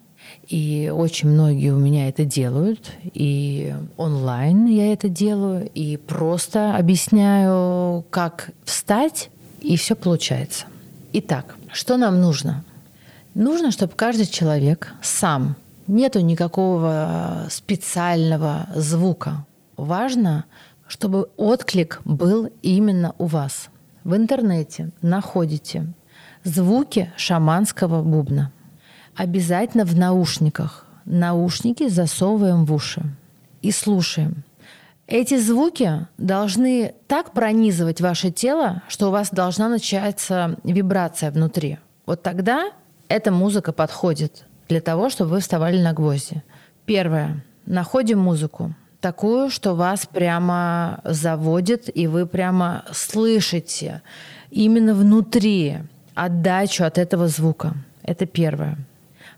И 0.50 0.92
очень 0.94 1.30
многие 1.30 1.72
у 1.72 1.78
меня 1.78 2.10
это 2.10 2.26
делают. 2.26 2.92
И 3.14 3.74
онлайн 3.96 4.66
я 4.66 4.92
это 4.92 5.08
делаю. 5.08 5.70
И 5.74 5.96
просто 5.96 6.76
объясняю, 6.76 8.04
как 8.10 8.52
встать, 8.66 9.30
и 9.62 9.78
все 9.78 9.96
получается. 9.96 10.66
Итак, 11.14 11.56
что 11.72 11.96
нам 11.96 12.20
нужно? 12.20 12.66
Нужно, 13.36 13.72
чтобы 13.72 13.94
каждый 13.96 14.26
человек 14.26 14.92
сам, 15.02 15.56
нету 15.88 16.20
никакого 16.20 17.48
специального 17.50 18.68
звука. 18.76 19.46
Важно, 19.78 20.44
чтобы 20.88 21.30
отклик 21.38 22.02
был 22.04 22.50
именно 22.62 23.16
у 23.18 23.28
вас. 23.28 23.70
В 24.04 24.14
интернете 24.14 24.92
находите 25.02 25.88
звуки 26.44 27.14
шаманского 27.16 28.04
бубна– 28.04 28.52
обязательно 29.19 29.84
в 29.84 29.97
наушниках. 29.97 30.86
Наушники 31.03 31.89
засовываем 31.89 32.63
в 32.63 32.73
уши 32.73 33.03
и 33.62 33.71
слушаем. 33.71 34.43
Эти 35.08 35.38
звуки 35.38 36.08
должны 36.17 36.93
так 37.08 37.34
пронизывать 37.34 37.99
ваше 37.99 38.32
тело, 38.32 38.82
что 38.88 39.10
у 39.10 39.12
вас 39.12 39.29
должна 39.32 39.67
начаться 39.67 40.58
вибрация 40.63 41.32
внутри. 41.32 41.79
Вот 42.05 42.23
тогда 42.23 42.71
эта 43.10 43.32
музыка 43.32 43.73
подходит 43.73 44.45
для 44.69 44.79
того, 44.79 45.10
чтобы 45.10 45.32
вы 45.32 45.39
вставали 45.41 45.82
на 45.82 45.91
гвозди. 45.91 46.41
Первое. 46.86 47.43
Находим 47.65 48.19
музыку 48.19 48.73
такую, 49.01 49.49
что 49.49 49.73
вас 49.73 50.05
прямо 50.05 51.01
заводит, 51.03 51.93
и 51.93 52.08
вы 52.08 52.25
прямо 52.25 52.86
слышите 52.93 54.01
именно 54.49 54.93
внутри 54.93 55.79
отдачу 56.15 56.86
от 56.86 56.97
этого 56.97 57.27
звука. 57.27 57.73
Это 58.03 58.25
первое. 58.25 58.77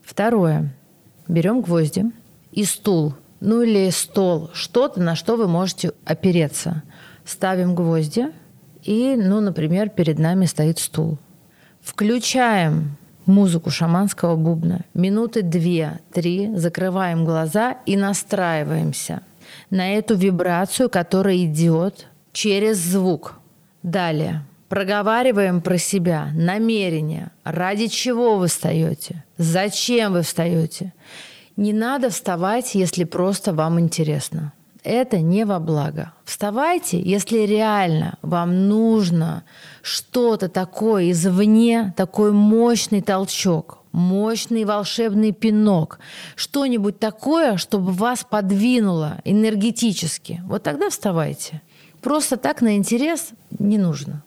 Второе. 0.03 0.73
Берем 1.27 1.61
гвозди 1.61 2.05
и 2.51 2.65
стул, 2.65 3.13
ну 3.39 3.61
или 3.61 3.89
стол, 3.89 4.49
что-то, 4.53 4.99
на 5.01 5.15
что 5.15 5.35
вы 5.35 5.47
можете 5.47 5.93
опереться. 6.05 6.83
Ставим 7.25 7.75
гвозди, 7.75 8.27
и, 8.83 9.15
ну, 9.15 9.41
например, 9.41 9.89
перед 9.89 10.19
нами 10.19 10.45
стоит 10.45 10.79
стул. 10.79 11.17
Включаем 11.81 12.97
музыку 13.25 13.69
шаманского 13.69 14.35
бубна. 14.35 14.81
Минуты 14.93 15.41
две-три 15.41 16.55
закрываем 16.55 17.25
глаза 17.25 17.77
и 17.85 17.95
настраиваемся 17.95 19.21
на 19.69 19.93
эту 19.93 20.15
вибрацию, 20.15 20.89
которая 20.89 21.37
идет 21.37 22.07
через 22.33 22.77
звук. 22.77 23.39
Далее 23.83 24.43
проговариваем 24.71 25.59
про 25.59 25.77
себя 25.77 26.29
намерение, 26.33 27.31
ради 27.43 27.87
чего 27.87 28.37
вы 28.37 28.47
встаете, 28.47 29.25
зачем 29.37 30.13
вы 30.13 30.21
встаете. 30.21 30.93
Не 31.57 31.73
надо 31.73 32.09
вставать, 32.09 32.73
если 32.73 33.03
просто 33.03 33.53
вам 33.53 33.81
интересно. 33.81 34.53
Это 34.81 35.19
не 35.19 35.43
во 35.43 35.59
благо. 35.59 36.13
Вставайте, 36.23 37.01
если 37.01 37.39
реально 37.39 38.17
вам 38.21 38.69
нужно 38.69 39.43
что-то 39.81 40.47
такое 40.47 41.11
извне, 41.11 41.93
такой 41.97 42.31
мощный 42.31 43.01
толчок, 43.01 43.79
мощный 43.91 44.63
волшебный 44.63 45.33
пинок, 45.33 45.99
что-нибудь 46.37 46.97
такое, 46.97 47.57
чтобы 47.57 47.91
вас 47.91 48.23
подвинуло 48.23 49.17
энергетически. 49.25 50.41
Вот 50.45 50.63
тогда 50.63 50.89
вставайте. 50.89 51.61
Просто 52.01 52.37
так 52.37 52.61
на 52.61 52.77
интерес 52.77 53.31
не 53.59 53.77
нужно 53.77 54.23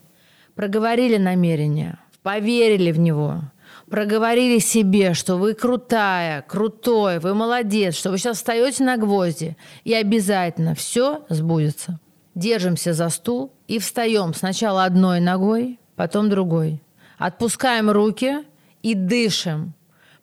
проговорили 0.54 1.16
намерение, 1.16 1.98
поверили 2.22 2.92
в 2.92 2.98
него, 2.98 3.42
проговорили 3.88 4.58
себе, 4.58 5.14
что 5.14 5.36
вы 5.36 5.54
крутая, 5.54 6.42
крутой, 6.42 7.18
вы 7.18 7.34
молодец, 7.34 7.94
что 7.94 8.10
вы 8.10 8.18
сейчас 8.18 8.38
встаете 8.38 8.84
на 8.84 8.96
гвозди, 8.96 9.56
и 9.84 9.94
обязательно 9.94 10.74
все 10.74 11.24
сбудется. 11.28 12.00
Держимся 12.34 12.92
за 12.94 13.10
стул 13.10 13.52
и 13.68 13.78
встаем 13.78 14.34
сначала 14.34 14.84
одной 14.84 15.20
ногой, 15.20 15.78
потом 15.94 16.28
другой. 16.28 16.82
Отпускаем 17.18 17.90
руки 17.90 18.38
и 18.82 18.94
дышим. 18.94 19.74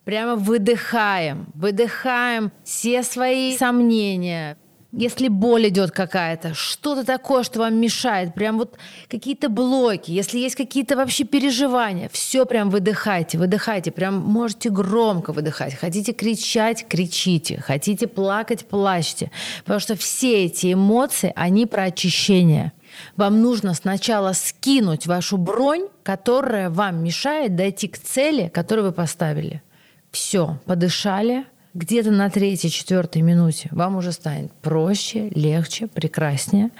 Прямо 0.04 0.34
выдыхаем, 0.34 1.46
выдыхаем 1.54 2.50
все 2.64 3.02
свои 3.04 3.56
сомнения, 3.56 4.58
если 4.92 5.28
боль 5.28 5.68
идет 5.68 5.90
какая-то, 5.90 6.52
что-то 6.54 7.04
такое, 7.04 7.42
что 7.42 7.60
вам 7.60 7.76
мешает, 7.76 8.34
прям 8.34 8.58
вот 8.58 8.76
какие-то 9.08 9.48
блоки, 9.48 10.10
если 10.10 10.38
есть 10.38 10.54
какие-то 10.54 10.96
вообще 10.96 11.24
переживания, 11.24 12.10
все 12.12 12.44
прям 12.44 12.68
выдыхайте, 12.68 13.38
выдыхайте, 13.38 13.90
прям 13.90 14.18
можете 14.18 14.68
громко 14.68 15.32
выдыхать. 15.32 15.74
Хотите 15.74 16.12
кричать, 16.12 16.86
кричите. 16.86 17.60
Хотите 17.60 18.06
плакать, 18.06 18.66
плачьте. 18.66 19.30
Потому 19.60 19.80
что 19.80 19.96
все 19.96 20.44
эти 20.44 20.74
эмоции, 20.74 21.32
они 21.36 21.64
про 21.64 21.84
очищение. 21.84 22.72
Вам 23.16 23.40
нужно 23.40 23.72
сначала 23.72 24.34
скинуть 24.34 25.06
вашу 25.06 25.38
бронь, 25.38 25.88
которая 26.02 26.68
вам 26.68 27.02
мешает 27.02 27.56
дойти 27.56 27.88
к 27.88 27.98
цели, 27.98 28.50
которую 28.52 28.88
вы 28.88 28.92
поставили. 28.92 29.62
Все, 30.10 30.58
подышали, 30.66 31.46
где-то 31.74 32.10
на 32.10 32.28
третьей, 32.28 32.70
четвертой 32.70 33.22
минуте 33.22 33.68
вам 33.70 33.96
уже 33.96 34.12
станет 34.12 34.52
проще, 34.52 35.30
легче, 35.30 35.86
прекраснее. 35.86 36.70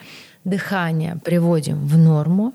Дыхание 0.45 1.19
приводим 1.25 1.87
в 1.87 1.97
норму. 1.97 2.53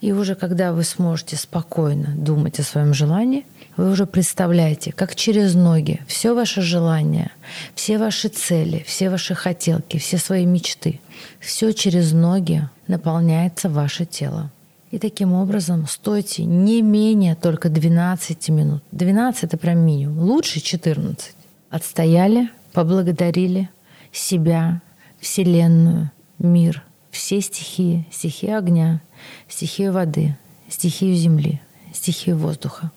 И 0.00 0.12
уже 0.12 0.34
когда 0.34 0.72
вы 0.72 0.84
сможете 0.84 1.36
спокойно 1.36 2.14
думать 2.16 2.58
о 2.60 2.62
своем 2.62 2.94
желании, 2.94 3.44
вы 3.76 3.90
уже 3.90 4.06
представляете, 4.06 4.92
как 4.92 5.14
через 5.14 5.54
ноги 5.54 6.00
все 6.06 6.32
ваши 6.34 6.62
желания, 6.62 7.32
все 7.74 7.98
ваши 7.98 8.28
цели, 8.28 8.84
все 8.86 9.10
ваши 9.10 9.34
хотелки, 9.34 9.98
все 9.98 10.16
свои 10.16 10.46
мечты, 10.46 11.00
все 11.40 11.72
через 11.72 12.12
ноги 12.12 12.68
наполняется 12.86 13.68
ваше 13.68 14.06
тело. 14.06 14.50
И 14.90 14.98
таким 14.98 15.32
образом 15.32 15.88
стойте 15.88 16.44
не 16.44 16.80
менее 16.80 17.34
только 17.34 17.68
12 17.68 18.48
минут. 18.50 18.82
12 18.92 19.42
это 19.42 19.56
прям 19.56 19.78
минимум. 19.80 20.20
Лучше 20.20 20.60
14 20.60 21.33
отстояли, 21.74 22.50
поблагодарили 22.72 23.68
себя, 24.12 24.80
Вселенную, 25.18 26.12
мир, 26.38 26.84
все 27.10 27.40
стихии, 27.40 28.06
стихию 28.12 28.58
огня, 28.58 29.00
стихию 29.48 29.92
воды, 29.92 30.36
стихию 30.68 31.16
земли, 31.16 31.60
стихию 31.92 32.36
воздуха. 32.36 32.92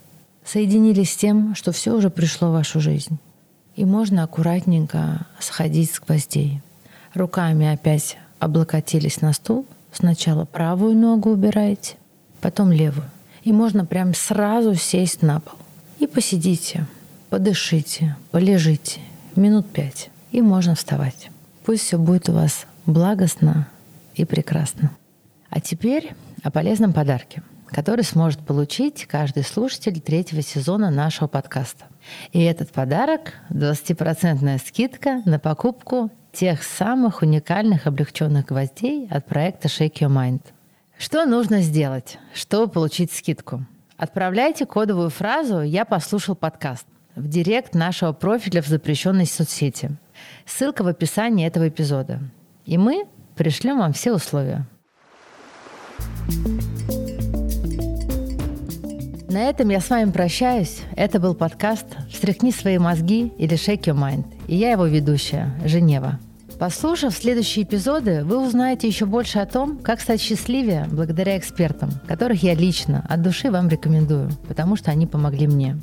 Соединились 0.45 1.11
с 1.11 1.15
тем, 1.15 1.55
что 1.55 1.71
все 1.71 1.95
уже 1.95 2.11
пришло 2.11 2.49
в 2.49 2.53
вашу 2.53 2.79
жизнь. 2.79 3.17
И 3.75 3.83
можно 3.83 4.23
аккуратненько 4.23 5.25
сходить 5.39 5.91
с 5.91 5.99
гвоздей. 5.99 6.61
Руками 7.15 7.73
опять 7.73 8.17
облокотились 8.37 9.21
на 9.21 9.33
стул. 9.33 9.65
Сначала 9.91 10.45
правую 10.45 10.95
ногу 10.95 11.31
убираете, 11.31 11.95
потом 12.41 12.71
левую. 12.71 13.09
И 13.43 13.51
можно 13.51 13.85
прям 13.85 14.13
сразу 14.13 14.75
сесть 14.75 15.23
на 15.23 15.39
пол. 15.39 15.57
И 15.97 16.05
посидите, 16.05 16.85
подышите, 17.29 18.15
полежите 18.31 19.01
минут 19.35 19.67
пять. 19.71 20.09
И 20.31 20.41
можно 20.41 20.75
вставать. 20.75 21.29
Пусть 21.65 21.83
все 21.83 21.97
будет 21.97 22.29
у 22.29 22.33
вас 22.33 22.65
благостно 22.85 23.67
и 24.15 24.25
прекрасно. 24.25 24.91
А 25.49 25.61
теперь 25.61 26.13
о 26.43 26.51
полезном 26.51 26.93
подарке, 26.93 27.43
который 27.67 28.03
сможет 28.03 28.39
получить 28.39 29.05
каждый 29.05 29.43
слушатель 29.43 29.99
третьего 29.99 30.41
сезона 30.41 30.89
нашего 30.89 31.27
подкаста. 31.27 31.85
И 32.31 32.41
этот 32.41 32.71
подарок– 32.71 33.33
20% 33.49 34.59
скидка 34.65 35.21
на 35.25 35.39
покупку 35.39 36.11
тех 36.33 36.63
самых 36.63 37.21
уникальных 37.21 37.87
облегченных 37.87 38.45
гвоздей 38.45 39.07
от 39.09 39.25
проекта 39.25 39.67
Shake 39.67 39.99
Your 39.99 40.09
Mind. 40.09 40.41
Что 40.97 41.25
нужно 41.25 41.61
сделать, 41.61 42.17
чтобы 42.33 42.71
получить 42.71 43.11
скидку? 43.11 43.65
Отправляйте 43.97 44.65
кодовую 44.65 45.09
фразу 45.09 45.61
«Я 45.61 45.85
послушал 45.85 46.35
подкаст» 46.35 46.85
в 47.17 47.27
директ 47.27 47.73
нашего 47.73 48.13
профиля 48.13 48.61
в 48.61 48.67
запрещенной 48.67 49.25
соцсети. 49.25 49.89
Ссылка 50.45 50.83
в 50.83 50.87
описании 50.87 51.47
этого 51.47 51.67
эпизода. 51.67 52.19
И 52.65 52.77
мы 52.77 53.05
пришлем 53.35 53.79
вам 53.79 53.93
все 53.93 54.13
условия. 54.13 54.67
На 59.29 59.49
этом 59.49 59.69
я 59.69 59.81
с 59.81 59.89
вами 59.89 60.11
прощаюсь. 60.11 60.81
Это 60.95 61.19
был 61.19 61.35
подкаст 61.35 61.85
«Встряхни 62.09 62.51
свои 62.51 62.77
мозги» 62.77 63.31
или 63.37 63.55
«Shake 63.55 63.83
your 63.83 63.95
mind». 63.95 64.25
И 64.47 64.55
я 64.55 64.71
его 64.71 64.85
ведущая, 64.85 65.53
Женева. 65.65 66.19
Послушав 66.59 67.13
следующие 67.13 67.65
эпизоды, 67.65 68.23
вы 68.23 68.43
узнаете 68.43 68.87
еще 68.87 69.05
больше 69.05 69.39
о 69.39 69.45
том, 69.45 69.77
как 69.77 70.01
стать 70.01 70.21
счастливее 70.21 70.87
благодаря 70.89 71.37
экспертам, 71.37 71.91
которых 72.07 72.41
я 72.41 72.55
лично 72.55 73.05
от 73.07 73.21
души 73.21 73.51
вам 73.51 73.69
рекомендую, 73.69 74.31
потому 74.47 74.75
что 74.75 74.89
они 74.89 75.05
помогли 75.05 75.45
мне. 75.45 75.77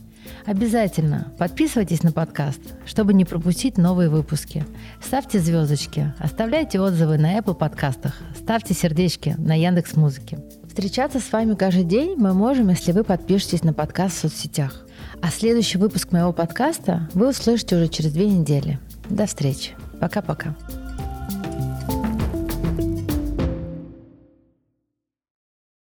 Обязательно 0.47 1.33
подписывайтесь 1.39 2.03
на 2.03 2.13
подкаст, 2.13 2.61
чтобы 2.87 3.15
не 3.15 3.25
пропустить 3.25 3.79
новые 3.79 4.09
выпуски. 4.09 4.65
Ставьте 5.03 5.39
звездочки, 5.39 6.13
оставляйте 6.19 6.81
отзывы 6.81 7.19
на 7.19 7.39
Apple 7.39 7.55
подкастах, 7.55 8.15
ставьте 8.37 8.75
сердечки 8.75 9.35
на 9.39 9.59
Яндекс 9.59 9.97
Музыке. 9.97 10.39
Встречаться 10.67 11.21
с 11.21 11.33
вами 11.33 11.55
каждый 11.55 11.85
день 11.85 12.17
мы 12.17 12.35
можем, 12.35 12.69
если 12.69 12.93
вы 12.93 13.05
подпишетесь 13.05 13.63
на 13.63 13.73
подкаст 13.73 14.17
в 14.17 14.21
соцсетях. 14.21 14.87
А 15.23 15.31
следующий 15.31 15.79
выпуск 15.79 16.13
моего 16.13 16.33
подкаста 16.33 17.09
вы 17.15 17.31
услышите 17.31 17.77
уже 17.77 17.89
через 17.89 18.13
две 18.13 18.29
недели. 18.29 18.79
До 19.09 19.27
встречи. 19.27 19.73
Пока-пока. 20.01 20.55